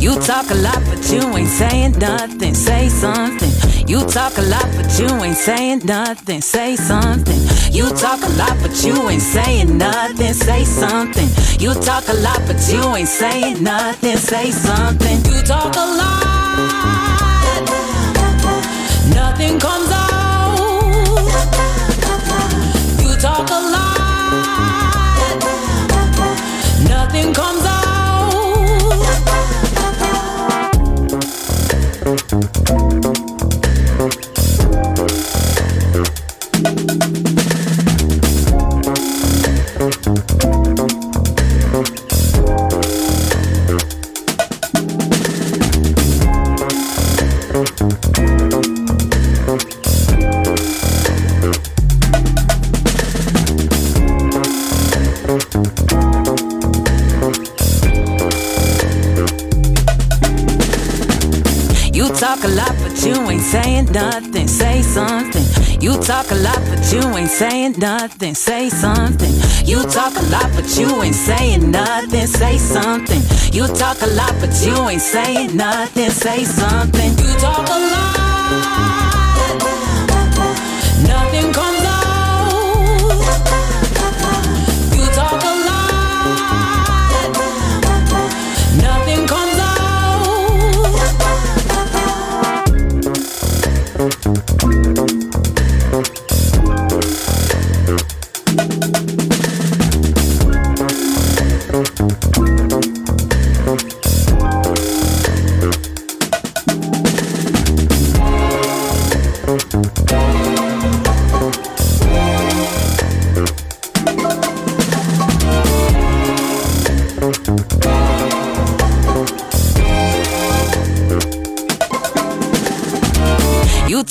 You 0.00 0.18
talk 0.18 0.50
a 0.50 0.54
lot, 0.54 0.82
but 0.86 1.12
you 1.12 1.20
ain't 1.36 1.46
saying 1.46 1.98
nothing. 1.98 2.54
Say 2.54 2.88
something. 2.88 3.50
You 3.86 4.00
talk 4.06 4.38
a 4.38 4.42
lot, 4.42 4.66
but 4.74 4.98
you 4.98 5.06
ain't 5.22 5.36
saying 5.36 5.82
nothing. 5.84 6.40
Say 6.40 6.76
something. 6.76 7.38
You 7.70 7.90
talk 7.90 8.22
a 8.22 8.30
lot, 8.30 8.56
but 8.62 8.82
you 8.82 8.96
ain't 9.10 9.20
saying 9.20 9.76
nothing. 9.76 10.32
Say 10.32 10.64
something. 10.64 11.28
You 11.60 11.74
talk 11.74 12.08
a 12.08 12.14
lot, 12.14 12.40
but 12.46 12.66
you 12.72 12.82
ain't 12.96 13.08
saying 13.08 13.62
nothing. 13.62 14.16
Say 14.16 14.50
something. 14.50 15.18
You 15.26 15.42
talk 15.42 15.76
a 15.76 15.86
lot. 16.00 16.20
Nothing 19.14 19.58
comes 19.60 19.90
out. 19.90 20.09
you 63.04 63.14
ain't 63.30 63.42
saying 63.42 63.86
nothing. 63.92 64.48
Say 64.48 64.82
something. 64.82 65.44
You 65.80 65.98
talk 66.00 66.30
a 66.30 66.34
lot, 66.34 66.60
but 66.68 66.92
you 66.92 67.02
ain't 67.16 67.30
saying 67.30 67.74
nothing. 67.78 68.34
Say 68.34 68.68
something. 68.68 69.32
You 69.64 69.82
talk 69.84 70.14
a 70.16 70.22
lot, 70.30 70.50
but 70.54 70.76
you 70.76 71.02
ain't 71.02 71.14
saying 71.14 71.70
nothing. 71.70 72.26
Say 72.26 72.58
something. 72.58 73.22
You 73.52 73.66
talk 73.68 74.02
a 74.02 74.06
lot, 74.06 74.34
but 74.40 74.52
you 74.64 74.76
ain't 74.88 75.02
saying 75.02 75.56
nothing. 75.56 76.10
Say 76.10 76.44
something. 76.44 77.10
You 77.18 77.32
talk 77.38 77.68
a 77.68 77.78
lot. 77.92 79.19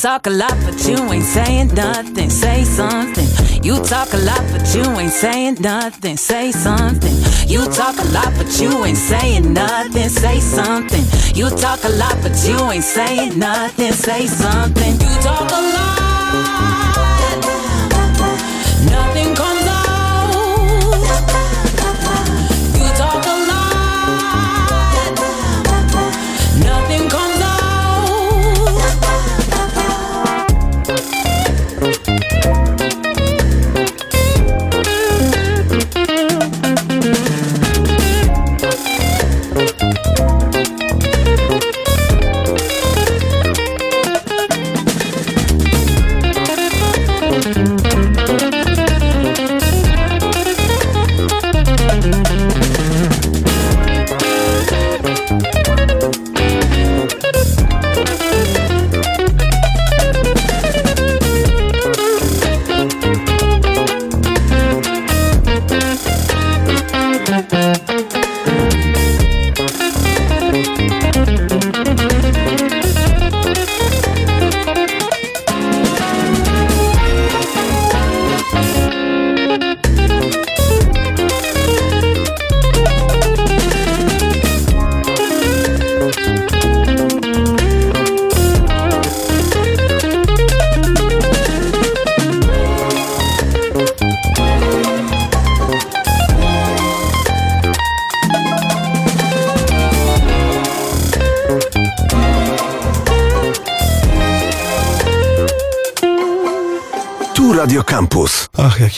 Talk 0.01 0.27
a 0.27 0.29
lot, 0.29 0.55
but 0.63 0.87
you 0.87 0.97
ain't 1.11 1.25
saying 1.25 1.73
nothing. 1.75 2.29
Say 2.29 2.63
something. 2.63 3.27
You 3.63 3.75
talk 3.83 4.13
a 4.13 4.17
lot, 4.17 4.41
but 4.51 4.73
you 4.73 4.83
ain't 4.97 5.11
saying 5.11 5.57
nothing. 5.59 6.15
Say 6.15 6.51
something. 6.51 7.13
You 7.47 7.65
talk 7.65 7.97
a 7.99 8.05
lot, 8.13 8.31
but 8.37 8.61
you 8.61 8.85
ain't 8.85 8.97
saying 8.97 9.51
nothing. 9.51 10.07
Say 10.07 10.39
something. 10.39 11.03
You 11.35 11.49
talk 11.49 11.83
a 11.83 11.89
lot, 11.89 12.15
but 12.21 12.35
you 12.47 12.57
ain't 12.71 12.83
saying 12.83 13.37
nothing. 13.37 13.91
Say 13.91 14.27
something. 14.27 14.93
You 14.93 15.21
talk 15.21 15.51
a 15.51 15.61
lot. 15.75 16.08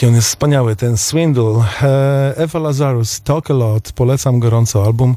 Jaki 0.02 0.10
on 0.10 0.14
jest 0.14 0.28
wspaniały, 0.28 0.76
ten 0.76 0.96
Swindle. 0.96 1.64
E, 1.82 2.36
Eva 2.36 2.58
Lazarus, 2.58 3.20
Talk 3.20 3.50
a 3.50 3.54
Lot, 3.54 3.92
polecam 3.92 4.40
gorąco 4.40 4.84
album. 4.84 5.16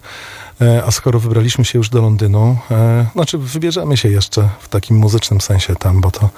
E, 0.62 0.84
a 0.86 0.92
skoro 0.92 1.20
wybraliśmy 1.20 1.66
się 1.66 1.80
już 1.80 1.90
do 1.90 2.02
Londynu, 2.02 2.58
e, 2.72 3.06
znaczy 3.14 3.38
wybierzemy 3.38 3.98
się 3.98 4.10
jeszcze 4.10 4.50
w 4.60 4.70
takim 4.70 4.98
muzycznym 4.98 5.42
sensie 5.42 5.76
tam, 5.76 6.02
bo 6.02 6.12
to 6.12 6.30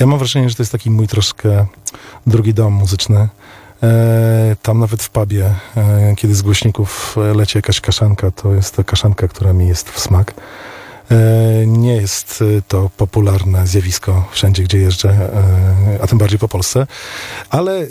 ja 0.00 0.06
mam 0.06 0.18
wrażenie, 0.18 0.48
że 0.48 0.54
to 0.54 0.62
jest 0.62 0.72
taki 0.72 0.90
mój 0.90 1.08
troszkę 1.08 1.66
drugi 2.26 2.54
dom 2.54 2.72
muzyczny. 2.72 3.28
Tam 4.62 4.78
nawet 4.78 5.02
w 5.02 5.10
pubie, 5.10 5.54
kiedy 6.16 6.34
z 6.34 6.42
głośników 6.42 7.16
leci 7.34 7.58
jakaś 7.58 7.80
kaszanka, 7.80 8.30
to 8.30 8.54
jest 8.54 8.76
to 8.76 8.84
kaszanka, 8.84 9.28
która 9.28 9.52
mi 9.52 9.68
jest 9.68 9.90
w 9.90 10.00
smak. 10.00 10.34
E, 11.10 11.66
Nie 11.66 11.96
jest 11.96 12.42
e, 12.58 12.62
to 12.68 12.90
popularne 12.96 13.66
zjawisko 13.66 14.28
wszędzie, 14.30 14.62
gdzie 14.62 14.78
jeżdżę, 14.78 15.10
e, 15.10 16.02
a 16.02 16.06
tym 16.06 16.18
bardziej 16.18 16.38
po 16.38 16.48
Polsce. 16.48 16.86
Ale 17.50 17.86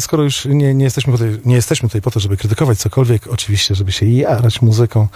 skoro 0.00 0.22
już 0.22 0.44
nie, 0.44 0.74
nie, 0.74 0.84
jesteśmy 0.84 1.12
tutaj, 1.12 1.40
nie 1.44 1.54
jesteśmy 1.54 1.88
tutaj 1.88 2.02
po 2.02 2.10
to, 2.10 2.20
żeby 2.20 2.36
krytykować 2.36 2.78
cokolwiek, 2.78 3.26
oczywiście, 3.26 3.74
żeby 3.74 3.92
się 3.92 4.06
jarać 4.06 4.62
muzyką. 4.62 5.08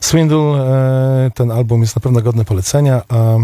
Swindle, 0.00 1.30
ten 1.34 1.50
album 1.50 1.80
jest 1.80 1.96
na 1.96 2.00
pewno 2.00 2.20
godny 2.22 2.44
polecenia, 2.44 3.02
a 3.08 3.36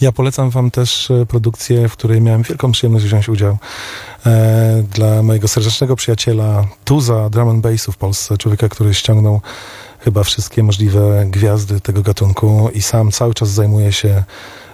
ja 0.00 0.12
polecam 0.12 0.50
wam 0.50 0.70
też 0.70 1.12
produkcję, 1.28 1.88
w 1.88 1.92
której 1.92 2.20
miałem 2.20 2.42
wielką 2.42 2.72
przyjemność 2.72 3.04
wziąć 3.04 3.28
udział 3.28 3.58
e, 4.26 4.84
dla 4.94 5.22
mojego 5.22 5.48
serdecznego 5.48 5.96
przyjaciela 5.96 6.64
Tuza 6.84 7.30
drum 7.30 7.48
and 7.48 7.60
bassu 7.60 7.92
w 7.92 7.96
Polsce, 7.96 8.38
człowieka, 8.38 8.68
który 8.68 8.94
ściągnął 8.94 9.40
chyba 10.04 10.24
wszystkie 10.24 10.62
możliwe 10.62 11.24
gwiazdy 11.26 11.80
tego 11.80 12.02
gatunku 12.02 12.70
i 12.74 12.82
sam 12.82 13.10
cały 13.10 13.34
czas 13.34 13.48
zajmuje 13.48 13.92
się 13.92 14.24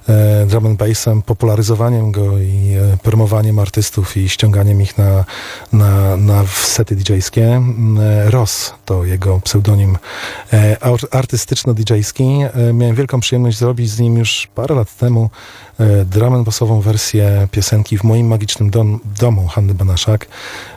e, 0.08 0.46
drum 0.46 0.66
and 0.66 0.78
bassem, 0.78 1.22
popularyzowaniem 1.22 2.12
go 2.12 2.38
i 2.38 2.74
e, 2.92 2.96
promowaniem 3.02 3.58
artystów 3.58 4.16
i 4.16 4.28
ściąganiem 4.28 4.82
ich 4.82 4.98
na, 4.98 5.24
na, 5.72 6.16
na 6.16 6.44
sety 6.46 6.96
DJ-skie. 6.96 7.56
Mm, 7.56 7.98
e, 8.00 8.30
Ross 8.30 8.74
to 8.84 9.04
jego 9.04 9.40
pseudonim 9.40 9.98
ar- 10.80 11.08
artystyczno-DJ-ski. 11.10 12.24
Miałem 12.74 12.96
wielką 12.96 13.20
przyjemność 13.20 13.58
zrobić 13.58 13.90
z 13.90 14.00
nim 14.00 14.18
już 14.18 14.48
parę 14.54 14.74
lat 14.74 14.96
temu 14.96 15.30
drum 16.06 16.34
and 16.34 16.46
bassową 16.46 16.80
wersję 16.80 17.48
piosenki 17.50 17.98
w 17.98 18.04
moim 18.04 18.26
magicznym 18.26 18.70
dom, 18.70 19.00
domu 19.20 19.46
Hanny 19.46 19.74
Banaszak. 19.74 20.26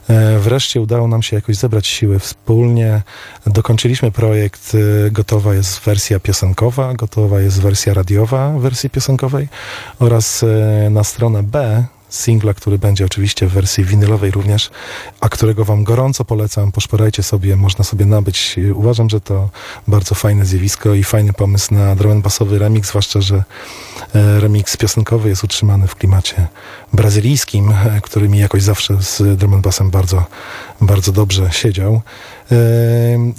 E, 0.10 0.40
wreszcie 0.40 0.82
udało 0.82 1.08
nam 1.08 1.24
się 1.24 1.36
jakoś 1.36 1.56
zebrać 1.56 1.88
siły 1.88 2.20
wspólnie. 2.20 3.02
Dokończyliśmy 3.48 4.12
projekt. 4.12 4.72
e, 5.08 5.12
Gotowa 5.12 5.54
jest 5.54 5.80
wersja 5.80 6.20
piosenkowa, 6.20 6.94
gotowa 6.94 7.42
jest 7.42 7.62
wersja 7.62 7.94
radiowa 7.94 8.54
wersji 8.60 8.90
piosenkowej 8.90 9.48
oraz 10.00 10.44
e, 10.44 10.90
na 10.90 11.04
stronę 11.04 11.44
B 11.44 11.86
singla, 12.14 12.54
który 12.54 12.80
będzie 12.80 13.06
oczywiście 13.06 13.48
w 13.48 13.52
wersji 13.52 13.86
winylowej 13.86 14.32
również, 14.32 14.70
a 15.20 15.30
którego 15.30 15.66
wam 15.66 15.84
gorąco 15.84 16.26
polecam. 16.26 16.72
Poszperajcie 16.72 17.24
sobie, 17.24 17.56
można 17.56 17.84
sobie 17.84 18.06
nabyć. 18.06 18.56
Uważam, 18.74 19.10
że 19.10 19.22
to 19.22 19.50
bardzo 19.88 20.16
fajne 20.16 20.46
zjawisko 20.46 20.94
i 20.94 21.04
fajny 21.04 21.34
pomysł 21.34 21.74
na 21.74 21.96
drum 21.96 22.12
and 22.12 22.24
bassowy 22.24 22.60
remix, 22.60 22.90
zwłaszcza, 22.90 23.22
że 23.22 23.44
e, 24.16 24.40
remix 24.40 24.78
piosenkowy 24.78 25.30
jest 25.30 25.44
utrzymany 25.44 25.88
w 25.88 25.96
klimacie 25.96 26.48
brazylijskim, 26.94 27.70
e, 27.72 28.02
który 28.02 28.30
mi 28.30 28.40
jakoś 28.40 28.64
zawsze 28.64 28.98
z 29.02 29.38
drum 29.38 29.54
and 29.54 29.64
bassem 29.64 29.90
bardzo, 29.90 30.26
bardzo 30.82 31.12
dobrze 31.12 31.52
siedział. 31.52 32.02
E, 32.52 32.56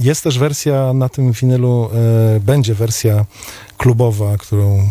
Jest 0.00 0.24
też 0.24 0.38
wersja 0.38 0.92
na 0.92 1.08
tym 1.08 1.32
winylu, 1.32 1.90
będzie 2.40 2.74
wersja 2.74 3.24
klubowa, 3.76 4.36
którą 4.36 4.90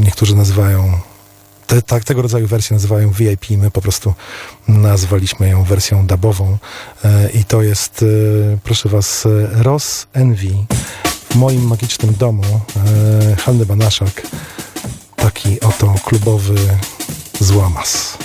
niektórzy 0.00 0.36
nazywają 0.36 0.92
te, 1.72 1.82
tak, 1.82 2.04
tego 2.04 2.22
rodzaju 2.22 2.46
wersje 2.46 2.74
nazywają 2.74 3.10
VIP. 3.10 3.50
My 3.50 3.70
po 3.70 3.80
prostu 3.82 4.14
nazwaliśmy 4.68 5.48
ją 5.48 5.64
wersją 5.64 6.06
dubową. 6.06 6.58
E, 7.04 7.30
I 7.30 7.44
to 7.44 7.62
jest, 7.62 8.02
e, 8.02 8.58
proszę 8.64 8.88
Was, 8.88 9.26
e, 9.26 9.62
Ross 9.62 10.06
Envy 10.12 10.54
w 11.30 11.34
moim 11.34 11.66
magicznym 11.66 12.14
domu 12.14 12.42
Hanny 13.38 13.66
Banaszak. 13.66 14.22
Taki 15.16 15.60
oto 15.60 15.94
klubowy 16.04 16.54
złamas. 17.40 18.18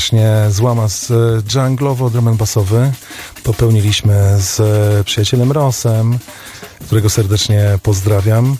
Właśnie 0.00 0.46
złamas 0.50 1.10
e, 1.10 1.42
dżunglowo 1.42 2.10
drum 2.10 2.28
and 2.28 2.38
bassowy 2.38 2.92
popełniliśmy 3.44 4.14
z 4.38 4.60
e, 4.60 5.04
przyjacielem 5.04 5.52
Rosem, 5.52 6.18
którego 6.86 7.10
serdecznie 7.10 7.78
pozdrawiam. 7.82 8.56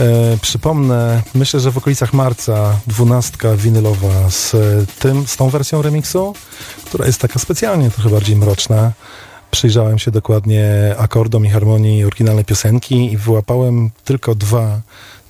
E, 0.00 0.38
przypomnę, 0.42 1.22
myślę, 1.34 1.60
że 1.60 1.70
w 1.70 1.78
okolicach 1.78 2.12
marca 2.12 2.80
dwunastka 2.86 3.56
winylowa 3.56 4.30
z, 4.30 4.54
e, 4.54 4.58
tym, 4.98 5.26
z 5.26 5.36
tą 5.36 5.50
wersją 5.50 5.82
remiksu, 5.82 6.34
która 6.84 7.06
jest 7.06 7.20
taka 7.20 7.38
specjalnie 7.38 7.90
trochę 7.90 8.10
bardziej 8.10 8.36
mroczna. 8.36 8.92
Przyjrzałem 9.50 9.98
się 9.98 10.10
dokładnie 10.10 10.94
akordom 10.98 11.46
i 11.46 11.48
harmonii 11.48 12.04
oryginalnej 12.04 12.44
piosenki 12.44 13.12
i 13.12 13.16
wyłapałem 13.16 13.90
tylko 14.04 14.34
dwa 14.34 14.80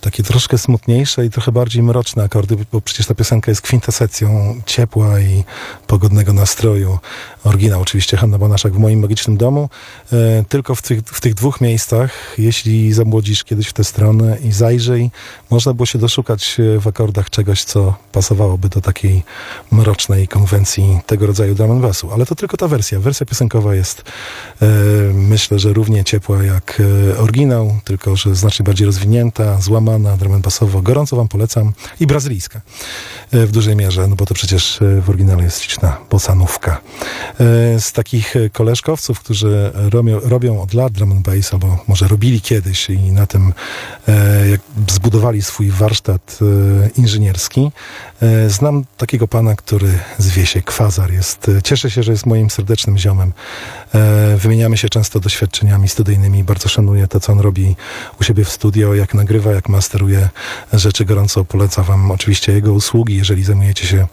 takie 0.03 0.23
troszkę 0.23 0.59
smutniejsze 0.59 1.27
i 1.27 1.31
trochę 1.31 1.53
bardziej 1.53 1.83
mroczne 1.83 2.23
akordy, 2.23 2.57
bo 2.73 2.81
przecież 2.81 3.07
ta 3.07 3.15
piosenka 3.15 3.51
jest 3.51 3.63
kwintesencją 3.63 4.61
ciepła 4.67 5.21
i 5.21 5.45
pogodnego 5.87 6.33
nastroju. 6.33 6.99
Oryginał 7.45 7.81
oczywiście 7.81 8.17
Hanna 8.23 8.39
Bonaszak 8.39 8.73
w 8.73 8.79
moim 8.79 9.01
magicznym 9.01 9.37
domu. 9.37 9.69
E, 10.13 10.45
tylko 10.49 10.75
w 10.75 10.83
tych, 10.83 11.01
w 11.01 11.21
tych 11.21 11.35
dwóch 11.35 11.61
miejscach, 11.61 12.35
jeśli 12.39 12.93
zamłodzisz 12.93 13.45
kiedyś 13.45 13.69
w 13.69 13.73
tę 13.73 13.85
stronę 13.85 14.39
i 14.45 14.53
zajrzyj, 14.53 15.11
można 15.51 15.75
było 15.75 15.87
się 15.87 15.99
doszukać 15.99 16.57
e, 16.61 16.81
w 16.81 16.87
akordach 16.87 17.31
czegoś, 17.31 17.65
co 17.65 17.95
pasowałoby 18.13 18.69
do 18.69 18.81
takiej 18.81 19.23
mrocznej 19.71 20.29
konwencji 20.29 21.01
tego 21.07 21.27
rodzaju 21.27 21.55
drum 21.55 21.71
and. 21.71 22.13
Ale 22.15 22.27
to 22.27 22.35
tylko 22.35 22.57
ta 22.57 22.69
wersja. 22.69 23.01
Wersja 23.01 23.27
piosenkowa 23.27 23.75
jest 23.75 24.03
e, 24.63 24.67
myślę, 25.15 25.59
że 25.59 25.73
równie 25.73 26.05
ciepła 26.05 26.43
jak 26.45 26.83
e, 27.15 27.19
oryginał, 27.19 27.77
tylko 27.85 28.17
że 28.17 28.35
znacznie 28.35 28.65
bardziej 28.65 28.87
rozwinięta, 28.87 29.61
złamana, 29.61 30.17
drum 30.17 30.33
and 30.33 30.45
bassowo. 30.45 30.83
Gorąco 30.83 31.17
wam 31.17 31.29
polecam. 31.29 31.73
I 32.01 32.07
brazylijska 32.07 32.61
e, 33.33 33.47
w 33.47 33.53
dużej 33.53 33.77
mierze, 33.77 34.07
no 34.09 34.17
bo 34.17 34.27
to 34.27 34.35
przecież 34.35 34.79
w 35.03 35.11
oryginale 35.11 35.43
jest 35.43 35.63
liczna 35.63 35.97
bosanówka. 36.11 36.81
E, 37.41 37.81
Z 37.81 37.93
takich 37.93 38.37
e, 38.37 38.51
koleżkowców, 38.51 39.21
którzy 39.21 39.73
robią, 39.75 40.21
robią 40.21 40.63
od 40.63 40.75
lat 40.75 40.93
drum 40.93 41.13
and 41.13 41.23
bass, 41.27 41.53
albo 41.53 41.79
może 41.89 42.09
robili 42.09 42.41
kiedyś 42.41 42.91
i 42.91 43.13
na 43.13 43.27
tym 43.27 43.53
e, 44.09 44.43
zbudowali 44.91 45.43
swój 45.43 45.71
warsztat 45.71 46.39
inżynierski, 46.97 47.71
znam 48.49 48.85
takiego 48.97 49.29
pana, 49.29 49.57
który 49.57 49.99
zwie 50.19 50.47
się 50.47 50.63
Kwazar. 50.63 51.13
Jest, 51.13 51.49
e, 51.49 51.63
cieszę 51.63 51.91
się, 51.91 52.03
że 52.03 52.13
jest 52.13 52.27
moim 52.27 52.51
serdecznym 52.51 52.99
ziomem. 52.99 53.33
E, 53.95 54.37
Wymieniamy 54.37 54.77
się 54.77 54.89
często 54.89 55.21
doświadczeniami 55.21 55.89
studyjnymi. 55.89 56.45
Bardzo 56.45 56.69
szanuję 56.69 57.09
to, 57.09 57.21
co 57.21 57.33
on 57.33 57.41
robi 57.41 57.77
u 58.21 58.25
siebie 58.25 58.45
w 58.45 58.51
studio, 58.51 58.95
jak 58.95 59.15
nagrywa, 59.15 59.53
jak 59.53 59.69
masteruje 59.69 60.29
rzeczy. 60.73 61.05
Gorąco 61.05 61.45
polecam 61.45 61.85
wam 61.85 62.11
oczywiście 62.11 62.53
jego 62.53 62.73
usługi, 62.73 63.17
jeżeli 63.17 63.45
zajmujecie 63.45 63.87
się 63.87 64.07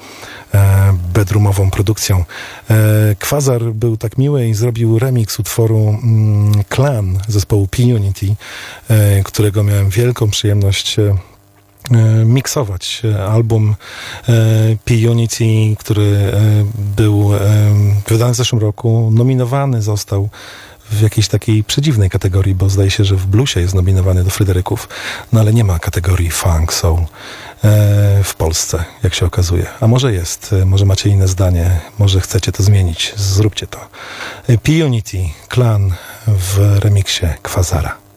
e, 0.53 0.97
bedroomową 1.13 1.71
produkcją. 1.71 2.23
E, 2.69 3.15
Kwazar 3.19 3.63
był 3.63 3.97
tak 3.97 4.17
miły 4.17 4.47
i 4.47 4.53
zrobił 4.53 4.99
remix 4.99 5.39
utworu 5.39 5.99
mm, 6.03 6.63
Clan 6.75 7.19
zespołu 7.27 7.67
P-Unity, 7.67 8.35
e, 8.89 9.23
którego 9.23 9.63
miałem 9.63 9.89
wielką 9.89 10.29
przyjemność 10.29 10.99
e, 10.99 11.01
e, 11.03 11.28
miksować 12.25 13.01
e, 13.05 13.25
album 13.25 13.75
e, 14.29 14.33
P-Unity, 14.85 15.75
który 15.79 16.03
e, 16.03 16.39
był 16.95 17.35
e, 17.35 17.39
wydany 18.07 18.33
w 18.33 18.37
zeszłym 18.37 18.61
roku, 18.61 19.11
nominowany 19.13 19.81
został 19.81 20.29
w 20.91 21.01
jakiejś 21.01 21.27
takiej 21.27 21.63
przedziwnej 21.63 22.09
kategorii, 22.09 22.55
bo 22.55 22.69
zdaje 22.69 22.91
się, 22.91 23.05
że 23.05 23.15
w 23.15 23.25
bluesie 23.25 23.59
jest 23.59 23.73
nominowany 23.73 24.23
do 24.23 24.29
Fryderyków, 24.29 24.89
no 25.33 25.39
ale 25.39 25.53
nie 25.53 25.63
ma 25.63 25.79
kategorii 25.79 26.31
funk, 26.31 26.73
soul 26.73 26.99
e, 26.99 27.05
w 28.23 28.35
Polsce, 28.35 28.85
jak 29.03 29.13
się 29.13 29.25
okazuje. 29.25 29.65
A 29.79 29.87
może 29.87 30.13
jest, 30.13 30.53
e, 30.61 30.65
może 30.65 30.85
macie 30.85 31.09
inne 31.09 31.27
zdanie, 31.27 31.79
może 31.99 32.21
chcecie 32.21 32.51
to 32.51 32.63
zmienić, 32.63 33.13
zróbcie 33.17 33.67
to. 33.67 33.79
E, 34.47 34.57
P-Unity, 34.57 35.19
Clan 35.53 35.93
w 36.27 36.77
remiksie 36.79 37.25
Kwazara. 37.41 38.08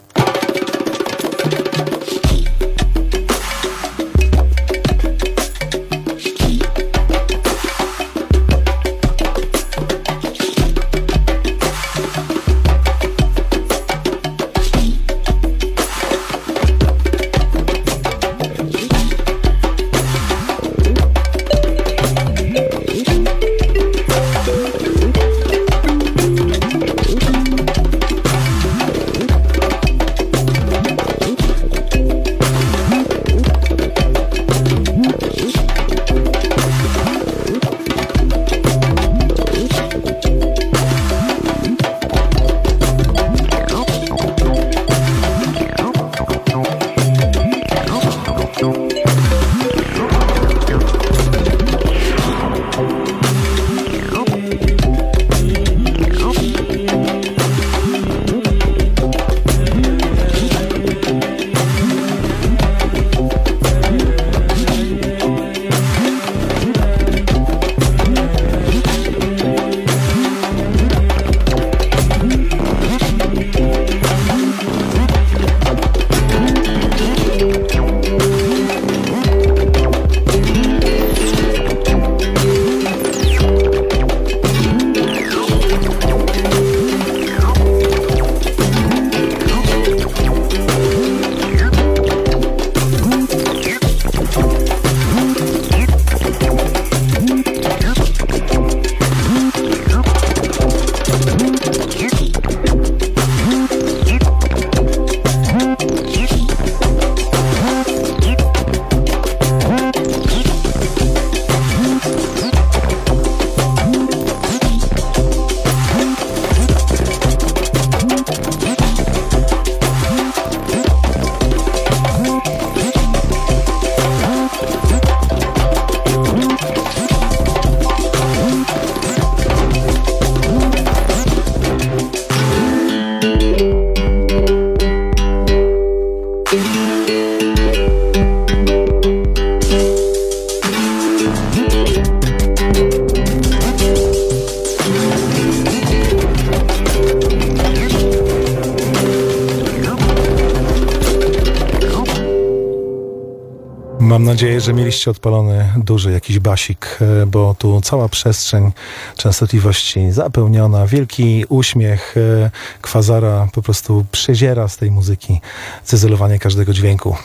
Że 154.63 154.73
mieliście 154.73 155.11
odpalony 155.11 155.73
duży 155.77 156.13
jakiś 156.13 156.39
basik, 156.39 156.99
e, 157.23 157.27
bo 157.27 157.55
tu 157.59 157.81
cała 157.81 158.09
przestrzeń 158.09 158.73
częstotliwości 159.17 160.13
zapełniona, 160.13 160.87
wielki 160.87 161.45
uśmiech 161.49 162.15
e, 162.17 162.51
kwazara 162.81 163.49
po 163.53 163.63
prostu 163.63 164.05
przeziera 164.13 164.69
z 164.69 164.77
tej 164.77 164.91
muzyki 164.91 165.41
cyzelowanie 165.85 166.39
każdego 166.39 166.73
dźwięku. 166.73 167.17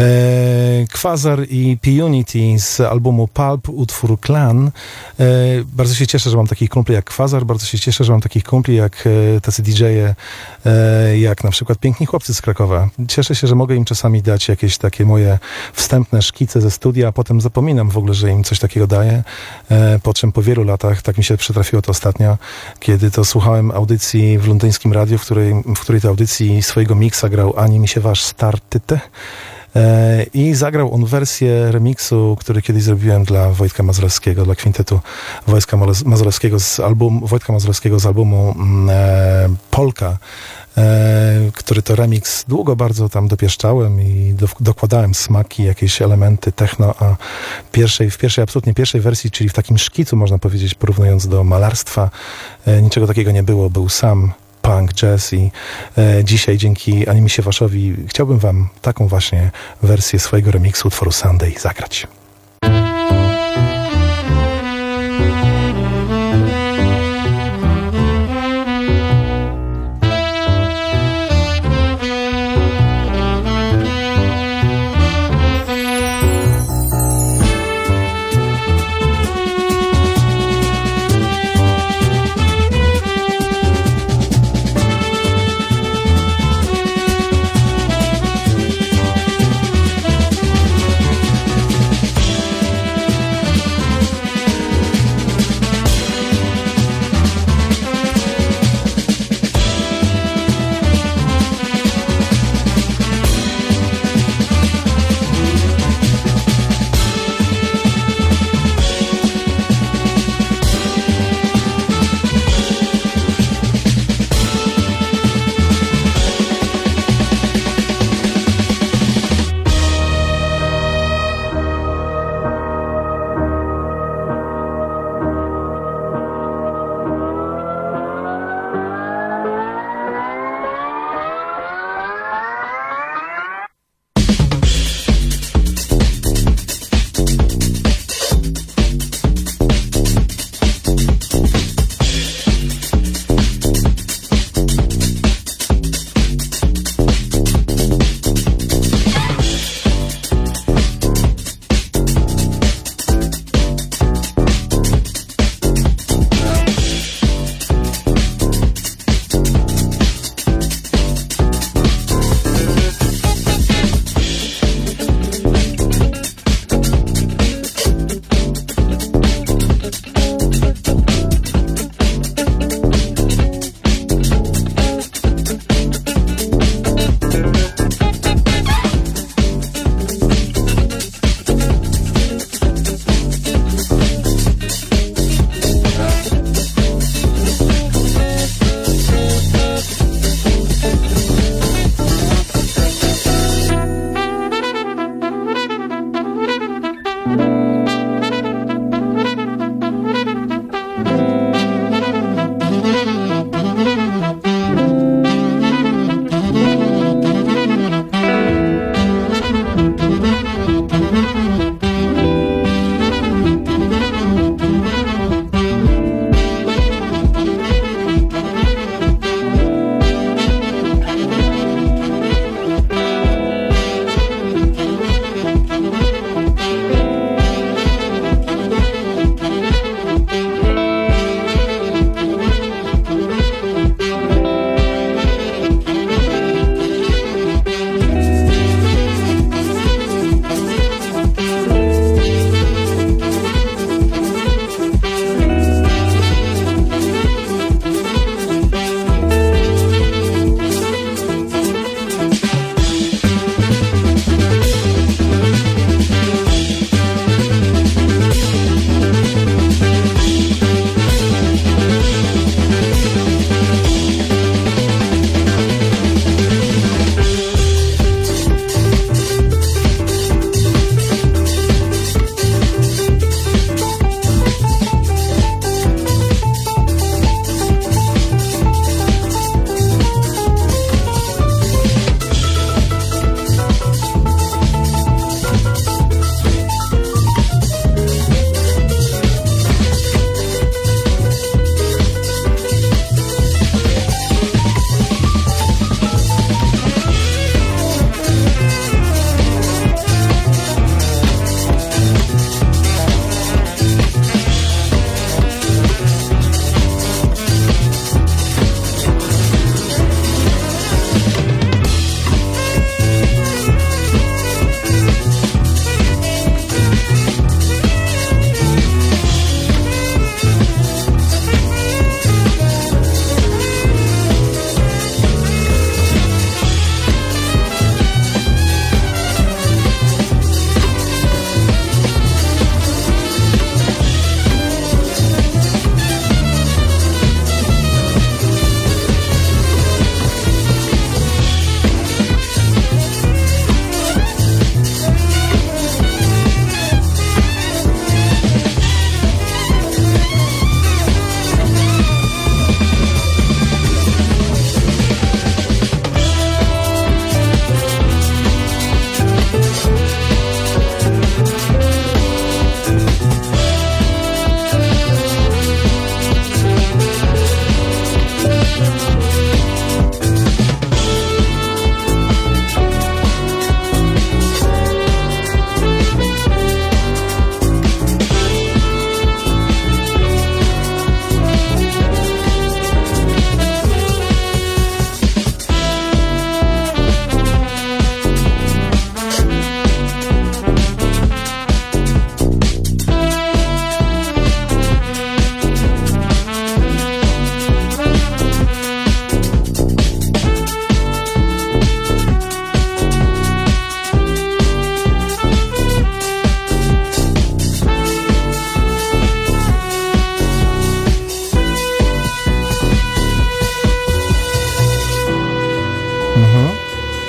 E, 0.00 0.84
Kwazar 0.92 1.46
i 1.50 1.78
P-Unity 1.82 2.58
z 2.58 2.80
albumu 2.80 3.28
Pulp, 3.28 3.68
utwór 3.68 4.20
Clan. 4.20 4.70
E, 5.20 5.24
bardzo 5.64 5.94
się 5.94 6.06
cieszę, 6.06 6.30
że 6.30 6.36
mam 6.36 6.46
takich 6.46 6.70
kumpli 6.70 6.94
jak 6.94 7.04
Kwazar, 7.04 7.44
bardzo 7.44 7.66
się 7.66 7.78
cieszę, 7.78 8.04
że 8.04 8.12
mam 8.12 8.20
takich 8.20 8.44
kumpli 8.44 8.76
jak 8.76 9.04
e, 9.36 9.40
tacy 9.40 9.62
DJ-e, 9.62 10.14
jak 11.18 11.44
na 11.44 11.50
przykład 11.50 11.78
Piękni 11.78 12.06
Chłopcy 12.06 12.34
z 12.34 12.42
Krakowa. 12.42 12.88
Cieszę 13.08 13.34
się, 13.34 13.46
że 13.46 13.54
mogę 13.54 13.76
im 13.76 13.84
czasami 13.84 14.22
dać 14.22 14.48
jakieś 14.48 14.78
takie 14.78 15.04
moje 15.04 15.38
wstępne 15.72 16.22
szkice 16.22 16.60
ze 16.60 16.70
studia, 16.70 17.08
a 17.08 17.12
potem 17.12 17.40
zapominam 17.40 17.90
w 17.90 17.98
ogóle, 17.98 18.14
że 18.14 18.30
im 18.30 18.44
coś 18.44 18.58
takiego 18.58 18.86
daję, 18.86 19.22
po 20.02 20.14
czym 20.14 20.32
po 20.32 20.42
wielu 20.42 20.64
latach, 20.64 21.02
tak 21.02 21.18
mi 21.18 21.24
się 21.24 21.36
przytrafiło 21.36 21.82
to 21.82 21.90
ostatnio, 21.90 22.38
kiedy 22.80 23.10
to 23.10 23.24
słuchałem 23.24 23.70
audycji 23.70 24.38
w 24.38 24.48
londyńskim 24.48 24.92
radiu, 24.92 25.18
w 25.18 25.22
której, 25.22 25.54
w 25.76 25.80
której 25.80 26.00
to 26.00 26.08
audycji 26.08 26.62
swojego 26.62 26.94
miksa 26.94 27.28
grał 27.28 27.54
Ani 27.58 27.78
mi 27.78 27.88
się 27.88 28.00
wasz 28.00 28.22
startyte. 28.22 29.00
E, 29.76 30.26
I 30.34 30.54
zagrał 30.54 30.94
on 30.94 31.04
wersję 31.04 31.72
remiksu, 31.72 32.36
który 32.40 32.62
kiedyś 32.62 32.82
zrobiłem 32.82 33.24
dla 33.24 33.50
Wojtka 33.50 33.82
Mazurowskiego, 33.82 34.44
dla 34.44 34.54
kwintetu 34.54 35.00
Wojtka 35.46 35.76
Maz- 35.76 36.06
Mazurowskiego 36.06 36.60
z 36.60 36.80
albumu, 36.80 37.26
Wojtka 37.26 37.52
Mazurowskiego 37.52 37.98
z 37.98 38.06
albumu 38.06 38.54
mm, 38.58 38.90
e, 38.90 39.48
Polka, 39.70 40.18
e, 40.78 41.50
który 41.54 41.82
to 41.82 41.96
remix 41.96 42.44
długo 42.48 42.76
bardzo 42.76 43.08
tam 43.08 43.28
dopieszczałem 43.28 44.00
i 44.00 44.34
do, 44.34 44.46
dokładałem 44.60 45.14
smaki, 45.14 45.64
jakieś 45.64 46.02
elementy 46.02 46.52
techno, 46.52 46.94
a 47.00 47.16
pierwszej, 47.72 48.10
w 48.10 48.18
pierwszej, 48.18 48.42
absolutnie 48.42 48.74
pierwszej 48.74 49.00
wersji, 49.00 49.30
czyli 49.30 49.48
w 49.50 49.52
takim 49.52 49.78
szkicu, 49.78 50.16
można 50.16 50.38
powiedzieć, 50.38 50.74
porównując 50.74 51.28
do 51.28 51.44
malarstwa, 51.44 52.10
niczego 52.82 53.06
takiego 53.06 53.30
nie 53.30 53.42
było, 53.42 53.70
był 53.70 53.88
sam 53.88 54.32
punk, 54.66 54.94
jazz 54.94 55.32
i 55.32 55.50
e, 55.98 56.24
dzisiaj 56.24 56.56
dzięki 56.58 57.08
Animisie 57.08 57.42
Waszowi 57.42 57.96
chciałbym 58.08 58.38
wam 58.38 58.68
taką 58.82 59.08
właśnie 59.08 59.50
wersję 59.82 60.18
swojego 60.18 60.50
remiksu 60.50 60.88
utworu 60.88 61.12
Sunday 61.12 61.54
zagrać. 61.58 62.06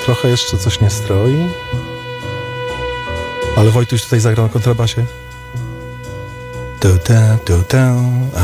Trochę 0.04 0.28
jeszcze 0.28 0.58
coś 0.58 0.80
nie 0.80 0.90
stroi. 0.90 1.48
Ale 3.56 3.70
Wojtuś 3.70 4.02
tutaj 4.04 4.20
zagrał 4.20 4.46
na 4.46 4.52
kontrabasie. 4.52 5.04
Du, 6.80 6.88
da, 7.68 7.96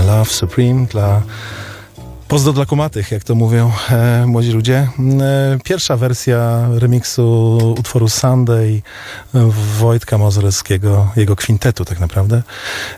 I 0.03 0.07
love 0.07 0.31
Supreme 0.31 0.87
dla 0.87 1.23
Pozdro 2.35 2.53
dla 2.53 2.67
kumatych, 2.67 3.11
jak 3.11 3.25
to 3.25 3.35
mówią 3.35 3.73
e, 3.91 4.27
młodzi 4.27 4.53
ludzie. 4.53 4.89
E, 5.21 5.59
pierwsza 5.65 5.97
wersja 5.97 6.69
remiksu 6.79 7.59
utworu 7.79 8.09
Sunday 8.09 8.83
Wojtka 9.79 10.19
Mozorowskiego, 10.19 11.09
jego 11.17 11.37
kwintetu 11.37 11.85
tak 11.85 12.01
naprawdę, 12.01 12.43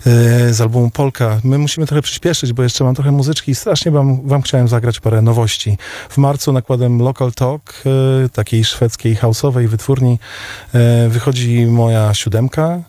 e, 0.06 0.54
z 0.54 0.60
albumu 0.60 0.90
Polka. 0.90 1.40
My 1.44 1.58
musimy 1.58 1.86
trochę 1.86 2.02
przyspieszyć, 2.02 2.52
bo 2.52 2.62
jeszcze 2.62 2.84
mam 2.84 2.94
trochę 2.94 3.12
muzyczki 3.12 3.50
i 3.50 3.54
strasznie 3.54 3.90
wam, 3.90 4.28
wam 4.28 4.42
chciałem 4.42 4.68
zagrać 4.68 5.00
parę 5.00 5.22
nowości. 5.22 5.78
W 6.08 6.18
marcu 6.18 6.52
nakładem 6.52 7.02
Local 7.02 7.32
Talk, 7.32 7.82
e, 8.24 8.28
takiej 8.28 8.64
szwedzkiej 8.64 9.16
houseowej 9.16 9.68
wytwórni, 9.68 10.18
e, 10.74 11.08
wychodzi 11.08 11.66
moja 11.66 12.14
siódemka, 12.14 12.80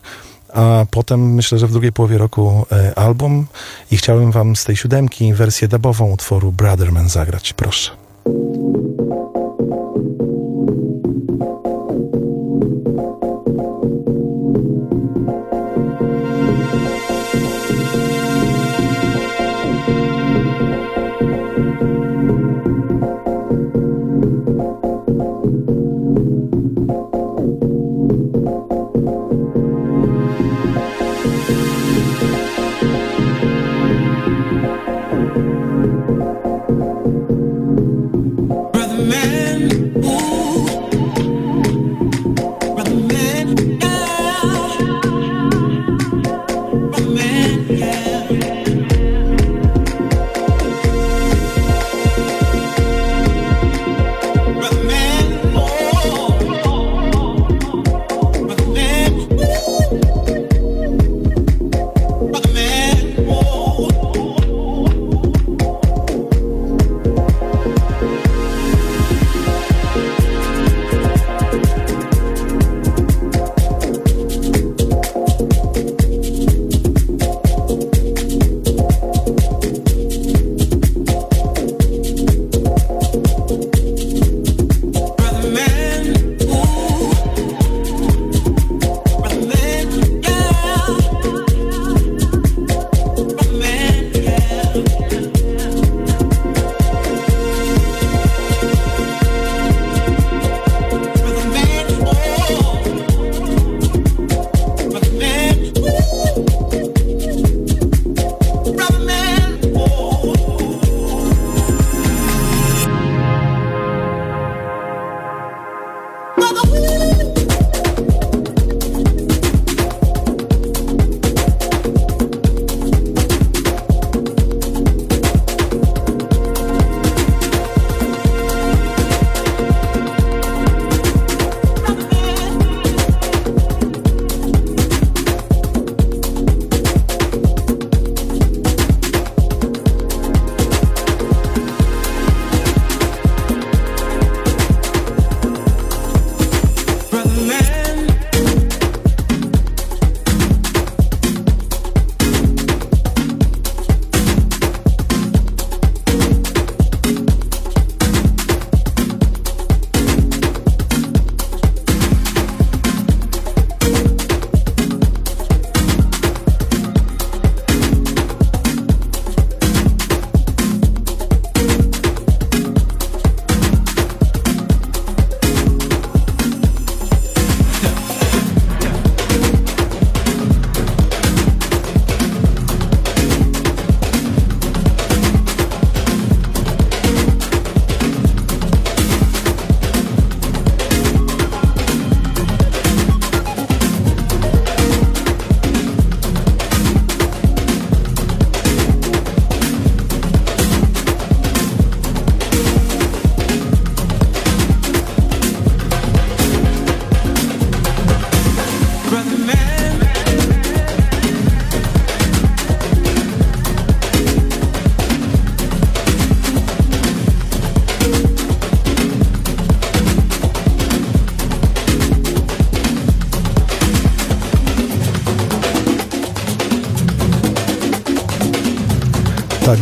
a 0.58 0.86
potem 0.92 1.34
myślę, 1.34 1.60
że 1.60 1.68
w 1.68 1.72
drugiej 1.72 1.92
połowie 1.92 2.18
roku 2.18 2.66
e, 2.72 3.00
album 3.00 3.46
i 3.92 3.98
chciałem 3.98 4.32
wam 4.32 4.56
z 4.56 4.64
tej 4.66 4.78
siódemki 4.78 5.34
wersję 5.34 5.68
dubową 5.68 6.12
utworu 6.12 6.52
Brotherman 6.52 7.10
zagrać. 7.10 7.54
Proszę. 7.54 7.92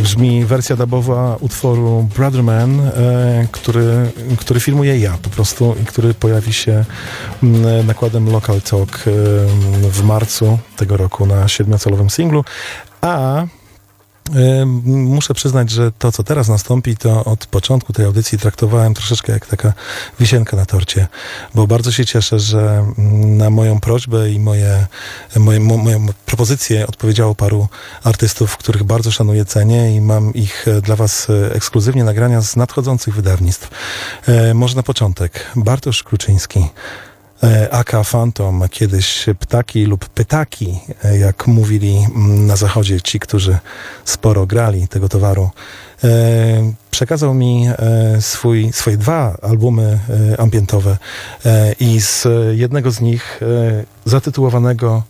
Brzmi 0.06 0.44
wersja 0.44 0.76
dubowa 0.76 1.36
utworu 1.40 2.08
Brotherman, 2.16 2.80
e, 2.80 3.46
który, 3.52 4.10
który 4.38 4.60
filmuję 4.60 4.98
ja 4.98 5.18
po 5.22 5.30
prostu 5.30 5.76
i 5.82 5.84
który 5.84 6.14
pojawi 6.14 6.52
się 6.52 6.84
nakładem 7.86 8.30
Local 8.32 8.60
Talk 8.60 8.90
e, 8.98 9.10
w 9.90 10.02
marcu 10.04 10.58
tego 10.76 10.96
roku 10.96 11.26
na 11.26 11.48
siedmiocalowym 11.48 12.10
singlu, 12.10 12.44
a 13.00 13.44
Muszę 14.84 15.34
przyznać, 15.34 15.70
że 15.70 15.92
to, 15.92 16.12
co 16.12 16.24
teraz 16.24 16.48
nastąpi, 16.48 16.96
to 16.96 17.24
od 17.24 17.46
początku 17.46 17.92
tej 17.92 18.04
audycji 18.04 18.38
traktowałem 18.38 18.94
troszeczkę 18.94 19.32
jak 19.32 19.46
taka 19.46 19.72
wisienka 20.20 20.56
na 20.56 20.66
torcie, 20.66 21.06
bo 21.54 21.66
bardzo 21.66 21.92
się 21.92 22.04
cieszę, 22.04 22.38
że 22.38 22.84
mm, 22.98 23.36
na 23.36 23.50
moją 23.50 23.80
prośbę 23.80 24.30
i 24.30 24.40
moje, 24.40 24.86
moje, 25.36 25.60
mo, 25.60 25.76
moją 25.76 26.06
propozycję 26.26 26.86
odpowiedziało 26.86 27.34
paru 27.34 27.68
artystów, 28.04 28.56
których 28.56 28.82
bardzo 28.82 29.10
szanuję, 29.10 29.44
cenię 29.44 29.96
i 29.96 30.00
mam 30.00 30.34
ich 30.34 30.68
e, 30.68 30.80
dla 30.80 30.96
Was 30.96 31.30
e, 31.30 31.54
ekskluzywnie 31.54 32.04
nagrania 32.04 32.42
z 32.42 32.56
nadchodzących 32.56 33.14
wydawnictw. 33.14 33.70
E, 34.26 34.54
może 34.54 34.76
na 34.76 34.82
początek 34.82 35.46
Bartosz 35.56 36.02
Kluczyński. 36.02 36.68
E, 37.42 37.70
Aka 37.70 38.04
Phantom, 38.04 38.62
kiedyś 38.70 39.26
ptaki 39.38 39.84
lub 39.84 40.08
pytaki, 40.08 40.80
e, 41.04 41.18
jak 41.18 41.46
mówili 41.46 41.96
mm, 41.96 42.46
na 42.46 42.56
zachodzie 42.56 43.00
ci, 43.00 43.20
którzy 43.20 43.58
sporo 44.04 44.46
grali 44.46 44.88
tego 44.88 45.08
towaru. 45.08 45.50
E, 46.04 46.08
Przekazał 46.90 47.34
mi 47.34 47.68
swój, 48.20 48.72
swoje 48.72 48.96
dwa 48.96 49.36
albumy 49.42 49.98
ambientowe 50.38 50.96
i 51.80 52.00
z 52.00 52.26
jednego 52.52 52.90
z 52.90 53.00
nich 53.00 53.40
zatytułowanego 54.04 55.02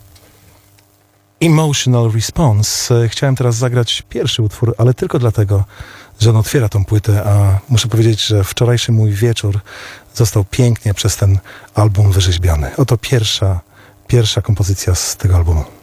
Emotional 1.41 2.11
Response. 2.11 3.07
Chciałem 3.07 3.35
teraz 3.35 3.55
zagrać 3.55 4.03
pierwszy 4.09 4.43
utwór, 4.43 4.75
ale 4.77 4.93
tylko 4.93 5.19
dlatego, 5.19 5.65
że 6.19 6.29
on 6.29 6.35
otwiera 6.35 6.69
tą 6.69 6.85
płytę, 6.85 7.23
a 7.23 7.59
muszę 7.69 7.87
powiedzieć, 7.87 8.25
że 8.25 8.43
wczorajszy 8.43 8.91
mój 8.91 9.11
wieczór 9.11 9.59
został 10.13 10.45
pięknie 10.45 10.93
przez 10.93 11.17
ten 11.17 11.39
album 11.75 12.11
wyrzeźbiony. 12.11 12.75
Oto 12.75 12.97
pierwsza, 12.97 13.59
pierwsza 14.07 14.41
kompozycja 14.41 14.95
z 14.95 15.15
tego 15.15 15.35
albumu. 15.35 15.76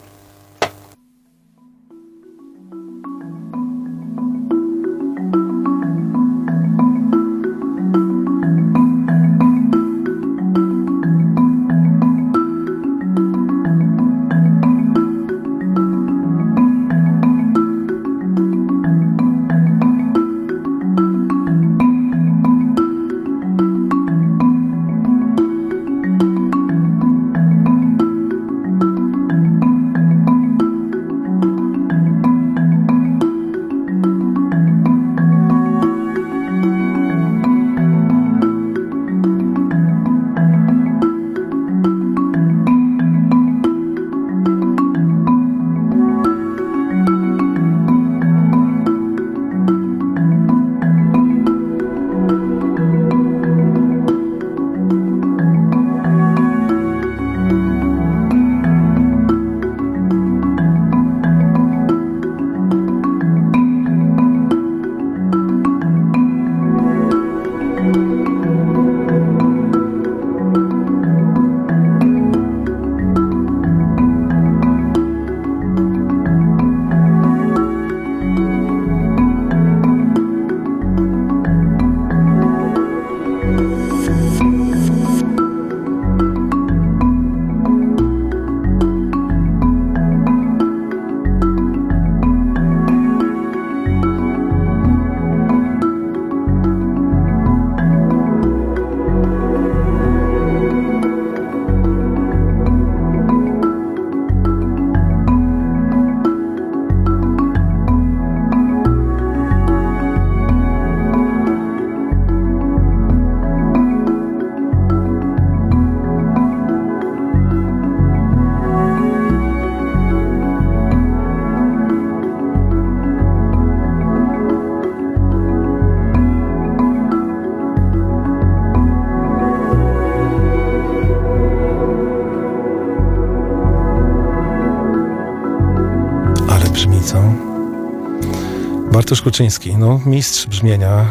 Bartosz 139.14 139.24
Kuczyński, 139.24 139.76
no 139.76 140.00
mistrz 140.06 140.46
brzmienia, 140.46 141.06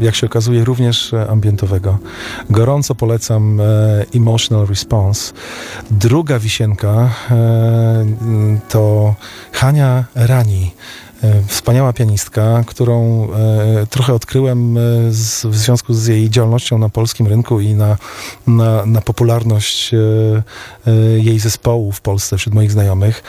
e, 0.00 0.04
jak 0.04 0.14
się 0.14 0.26
okazuje 0.26 0.64
również 0.64 1.12
e, 1.14 1.30
ambientowego. 1.30 1.98
Gorąco 2.50 2.94
polecam 2.94 3.60
e, 3.60 3.64
Emotional 4.14 4.66
Response. 4.66 5.32
Druga 5.90 6.38
wisienka 6.38 7.10
to 8.68 9.14
Hania 9.52 10.04
Rani. 10.14 10.72
E, 11.26 11.42
Wspaniała 11.46 11.92
pianistka, 11.92 12.64
którą 12.66 13.28
e, 13.32 13.86
trochę 13.86 14.14
odkryłem 14.14 14.78
e, 14.78 14.80
w 15.44 15.56
związku 15.56 15.94
z 15.94 16.06
jej 16.06 16.30
działalnością 16.30 16.78
na 16.78 16.88
polskim 16.88 17.26
rynku 17.26 17.60
i 17.60 17.74
na, 17.74 17.96
na, 18.46 18.86
na 18.86 19.00
popularność 19.00 19.94
jej 21.18 21.38
zespołu 21.38 21.92
w 21.92 22.00
Polsce 22.00 22.38
wśród 22.38 22.54
moich 22.54 22.72
znajomych. 22.72 23.22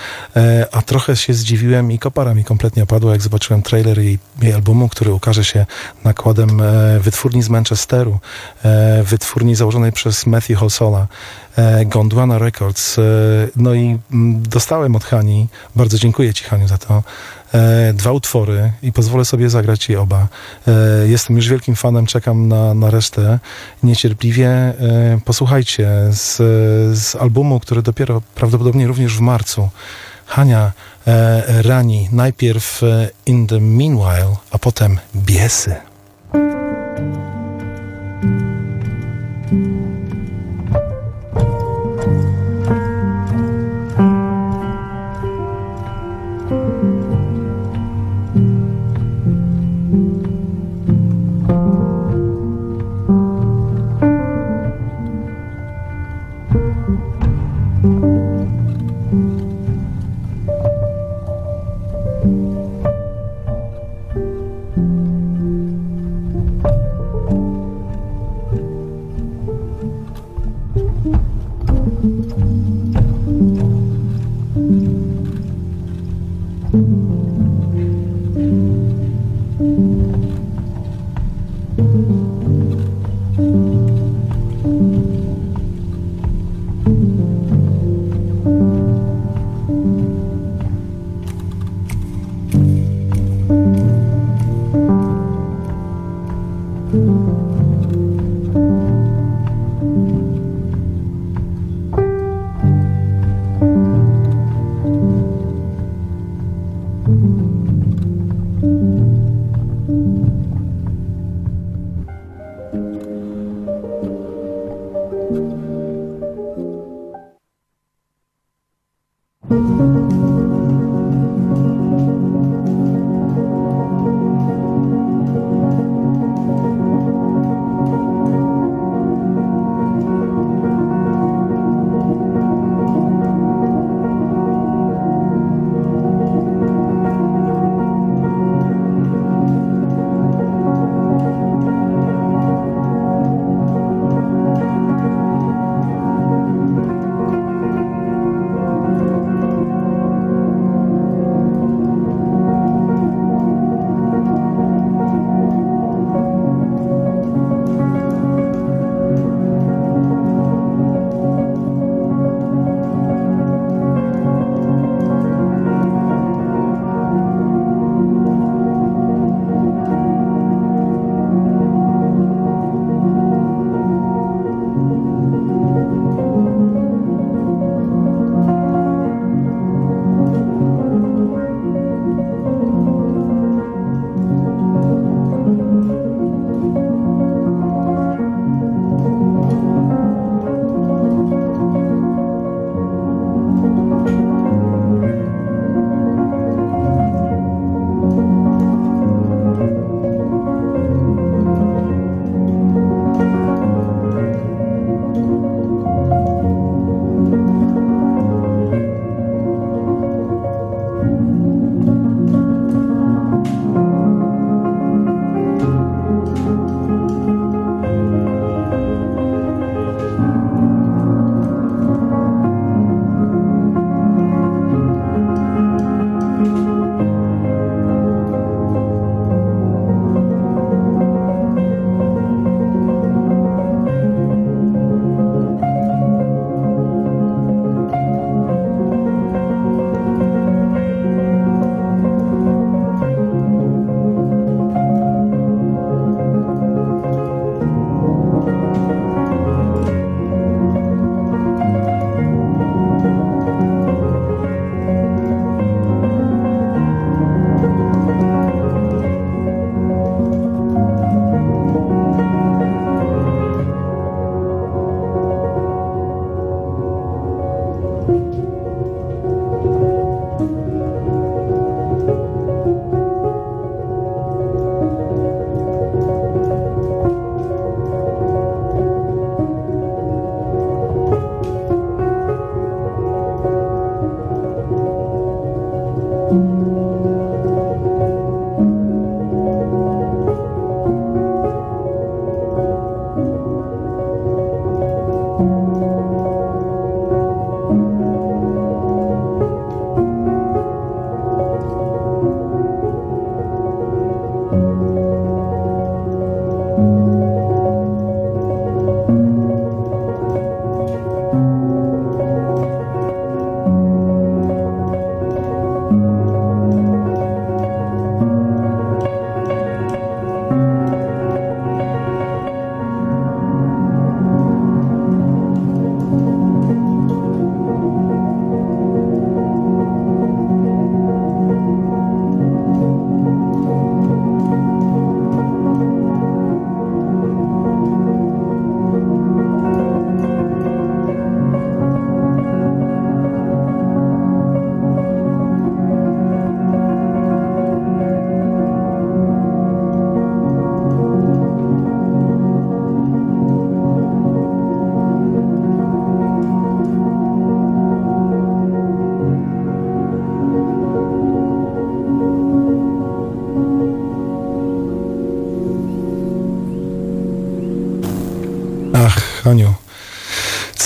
A 0.71 0.81
trochę 0.81 1.15
się 1.15 1.33
zdziwiłem 1.33 1.91
i 1.91 1.99
kopara 1.99 2.33
mi 2.33 2.43
kompletnie 2.43 2.83
opadła, 2.83 3.11
jak 3.11 3.21
zobaczyłem 3.21 3.61
trailer 3.61 3.99
jej, 3.99 4.19
jej 4.41 4.53
albumu, 4.53 4.89
który 4.89 5.13
ukaże 5.13 5.45
się 5.45 5.65
nakładem 6.03 6.61
wytwórni 6.99 7.43
z 7.43 7.49
Manchesteru, 7.49 8.19
wytwórni 9.03 9.55
założonej 9.55 9.91
przez 9.91 10.25
Matthew 10.25 10.57
Holsola, 10.57 11.07
Gondwana 11.85 12.37
Records. 12.37 12.95
No 13.55 13.73
i 13.73 13.97
mm, 14.11 14.43
dostałem 14.43 14.95
od 14.95 15.03
Hani, 15.03 15.47
bardzo 15.75 15.97
dziękuję 15.97 16.33
Ci 16.33 16.43
Haniu 16.43 16.67
za 16.67 16.77
to, 16.77 17.03
e, 17.53 17.93
dwa 17.93 18.11
utwory 18.11 18.71
i 18.81 18.91
pozwolę 18.91 19.25
sobie 19.25 19.49
zagrać 19.49 19.89
je 19.89 20.01
oba. 20.01 20.27
E, 20.67 20.71
jestem 21.07 21.35
już 21.35 21.49
wielkim 21.49 21.75
fanem, 21.75 22.05
czekam 22.05 22.47
na, 22.47 22.73
na 22.73 22.89
resztę 22.89 23.39
niecierpliwie. 23.83 24.49
E, 24.49 24.73
posłuchajcie 25.25 25.89
z, 26.11 26.35
z 26.99 27.15
albumu, 27.15 27.59
który 27.59 27.81
dopiero 27.81 28.21
prawdopodobnie 28.35 28.87
również 28.87 29.17
w 29.17 29.21
marcu. 29.21 29.69
Hania 30.25 30.71
rani 31.47 32.09
najpierw 32.11 32.81
In 33.25 33.47
the 33.47 33.59
Meanwhile, 33.59 34.35
a 34.51 34.57
potem 34.57 34.99
Biesy. 35.15 35.75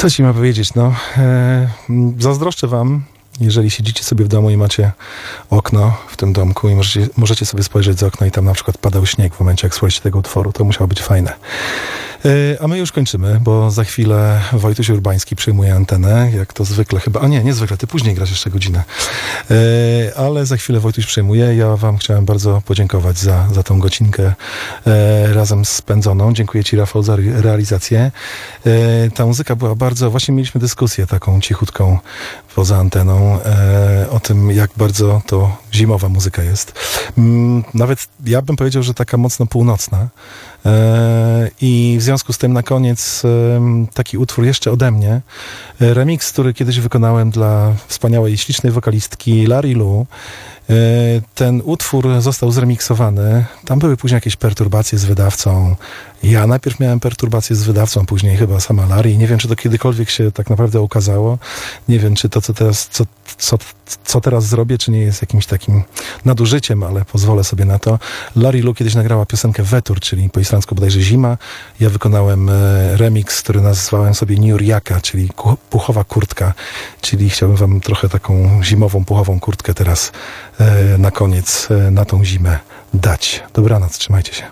Co 0.02 0.10
ci 0.10 0.24
ma 0.24 0.34
powiedzieć? 0.34 0.74
No, 0.74 0.96
e, 1.18 1.68
zazdroszczę 2.20 2.68
wam, 2.68 3.04
jeżeli 3.40 3.70
siedzicie 3.70 4.04
sobie 4.04 4.26
w 4.26 4.28
domu 4.28 4.50
i 4.50 4.58
macie 4.58 4.92
okno 5.50 5.98
w 6.08 6.18
tym 6.18 6.34
domku 6.34 6.70
i 6.70 6.76
możecie, 6.76 7.08
możecie 7.18 7.46
sobie 7.46 7.64
spojrzeć 7.64 8.00
z 8.00 8.04
okna 8.04 8.28
i 8.28 8.32
tam 8.32 8.46
na 8.46 8.54
przykład 8.54 8.78
padał 8.78 9.06
śnieg 9.06 9.36
w 9.36 9.40
momencie, 9.40 9.68
jak 9.68 9.76
słuchacie 9.76 10.02
tego 10.02 10.20
utworu. 10.20 10.54
To 10.54 10.64
musiało 10.64 10.88
być 10.88 11.02
fajne. 11.02 11.34
E, 12.26 12.58
a 12.64 12.68
my 12.68 12.78
już 12.78 12.92
kończymy, 12.92 13.40
bo 13.44 13.72
za 13.72 13.84
chwilę 13.84 14.42
Wojtuś 14.54 14.90
Urbański 14.90 15.36
przyjmuje 15.36 15.76
antenę, 15.76 16.32
jak 16.38 16.54
to 16.54 16.66
zwykle 16.66 17.00
chyba. 17.00 17.20
A 17.20 17.28
nie, 17.28 17.44
nie 17.44 17.54
zwykle, 17.54 17.78
ty 17.78 17.88
później 17.88 18.16
grasz 18.16 18.30
jeszcze 18.30 18.50
godzinę. 18.50 18.84
E, 19.52 19.56
ale 20.18 20.46
za 20.46 20.58
chwilę 20.58 20.80
Wojtuś 20.80 21.06
przyjmuje. 21.06 21.56
Ja 21.56 21.76
wam 21.76 21.98
chciałem 21.98 22.26
bardzo 22.26 22.62
podziękować 22.66 23.18
za, 23.20 23.48
za 23.54 23.64
tą 23.64 23.80
godzinkę 23.80 24.34
e, 24.88 25.34
razem 25.34 25.66
spędzoną. 25.66 26.34
Dziękuję 26.34 26.64
ci 26.64 26.76
Rafał 26.76 27.04
za 27.04 27.14
re- 27.14 27.42
realizację. 27.42 28.12
Ta 29.16 29.26
muzyka 29.26 29.56
była 29.56 29.76
bardzo, 29.76 30.12
właśnie 30.12 30.34
mieliśmy 30.36 30.62
dyskusję 30.62 31.08
taką 31.08 31.42
cichutką 31.42 32.00
poza 32.56 32.78
anteną 32.78 33.40
o 34.12 34.20
tym, 34.20 34.52
jak 34.52 34.72
bardzo 34.78 35.22
to 35.26 35.58
zimowa 35.74 36.10
muzyka 36.10 36.44
jest. 36.44 36.74
Mm, 37.18 37.64
Nawet 37.74 38.08
ja 38.26 38.42
bym 38.42 38.56
powiedział, 38.56 38.84
że 38.84 38.94
taka 38.94 39.18
mocno 39.18 39.46
północna. 39.46 40.08
E, 40.66 41.50
I 41.62 41.96
w 42.00 42.02
związku 42.02 42.34
z 42.34 42.38
tym 42.38 42.54
na 42.54 42.64
koniec 42.64 43.24
taki 43.94 44.18
utwór 44.18 44.46
jeszcze 44.46 44.72
ode 44.72 44.92
mnie. 44.92 45.22
E, 45.82 45.94
Remix, 45.94 46.32
który 46.32 46.54
kiedyś 46.54 46.80
wykonałem 46.80 47.32
dla 47.32 47.74
wspaniałej, 47.88 48.38
ślicznej 48.38 48.72
wokalistki 48.72 49.48
Larry 49.48 49.74
Lu. 49.74 50.06
E, 50.70 50.74
Ten 51.36 51.62
utwór 51.66 52.22
został 52.22 52.52
zremiksowany. 52.52 53.46
Tam 53.66 53.80
były 53.80 53.98
później 53.98 54.18
jakieś 54.18 54.36
perturbacje 54.36 54.98
z 54.98 55.06
wydawcą. 55.06 55.76
Ja 56.24 56.48
najpierw 56.48 56.80
miałem 56.80 57.00
perturbacje 57.00 57.56
z 57.56 57.64
wydawcą, 57.64 58.06
później 58.06 58.38
chyba 58.38 58.60
sama 58.60 58.86
Larry. 58.86 59.18
Nie 59.18 59.28
wiem, 59.28 59.40
czy 59.40 59.48
to 59.48 59.56
kiedykolwiek 59.56 60.10
się 60.10 60.32
tak 60.32 60.50
naprawdę 60.50 60.82
ukazało. 60.82 61.38
Nie 61.90 62.00
wiem, 62.00 62.16
czy 62.16 62.30
to, 62.30 62.42
co 62.42 62.54
teraz, 62.54 62.88
co, 62.88 63.04
co, 63.38 63.58
co 64.06 64.22
teraz 64.22 64.46
zrobię, 64.46 64.78
czy 64.78 64.92
nie 64.92 65.02
jest 65.02 65.22
jakimś 65.22 65.46
takim 65.46 65.84
nadużyciem, 66.26 66.84
ale 66.84 67.06
pozwolę 67.06 67.44
sobie 67.44 67.66
na 67.66 67.80
to. 67.80 68.00
Larry 68.36 68.62
Lu 68.62 68.74
kiedyś 68.74 68.96
nagrała 68.96 69.26
piosenkę 69.26 69.64
Wetur, 69.64 70.00
czyli 70.00 70.30
po 70.30 70.40
islandzku 70.40 70.76
bodajże 70.76 71.02
zima. 71.02 71.38
Ja 71.80 71.90
wykonałem 71.90 72.50
e, 72.50 72.54
remix, 72.98 73.42
który 73.42 73.62
nazwałem 73.62 74.14
sobie 74.14 74.38
Niuriaka, 74.38 75.02
czyli 75.02 75.30
puchowa 75.70 76.04
kurtka, 76.04 76.54
czyli 77.02 77.30
chciałbym 77.30 77.58
wam 77.58 77.82
trochę 77.82 78.10
taką 78.10 78.64
zimową, 78.64 79.06
puchową 79.06 79.40
kurtkę 79.40 79.74
teraz 79.74 80.12
e, 80.60 80.98
na 80.98 81.12
koniec, 81.12 81.68
e, 81.72 81.92
na 81.92 82.06
tą 82.06 82.26
zimę 82.26 82.60
dać. 82.94 83.44
Dobranoc, 83.54 83.98
trzymajcie 83.98 84.34
się. 84.34 84.44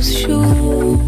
Parem 0.00 0.02
z 0.02 0.10
ziół 0.10 0.98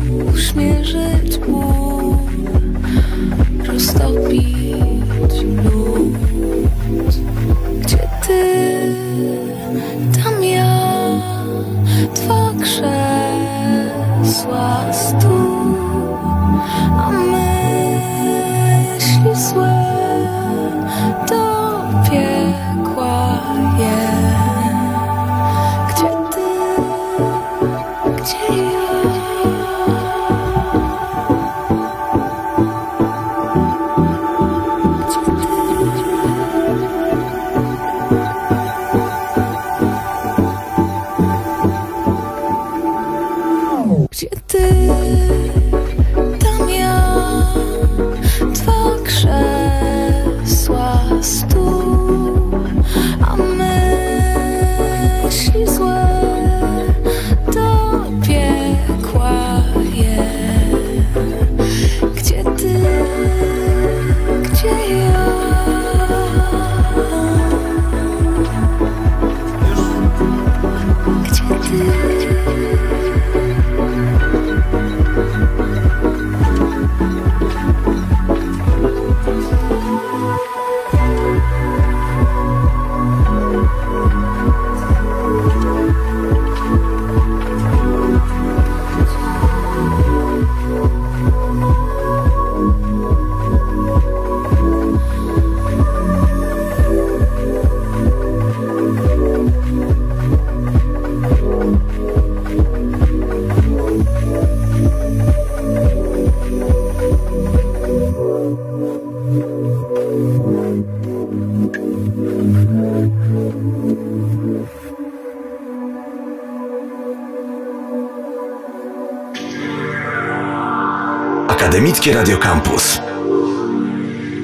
Akademickie 122.03 122.15
Radio 122.15 122.39
Campus. 122.39 123.01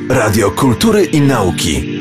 Radio 0.08 0.52
Kultury 0.52 1.08
i 1.16 1.18
Nauki. 1.18 1.97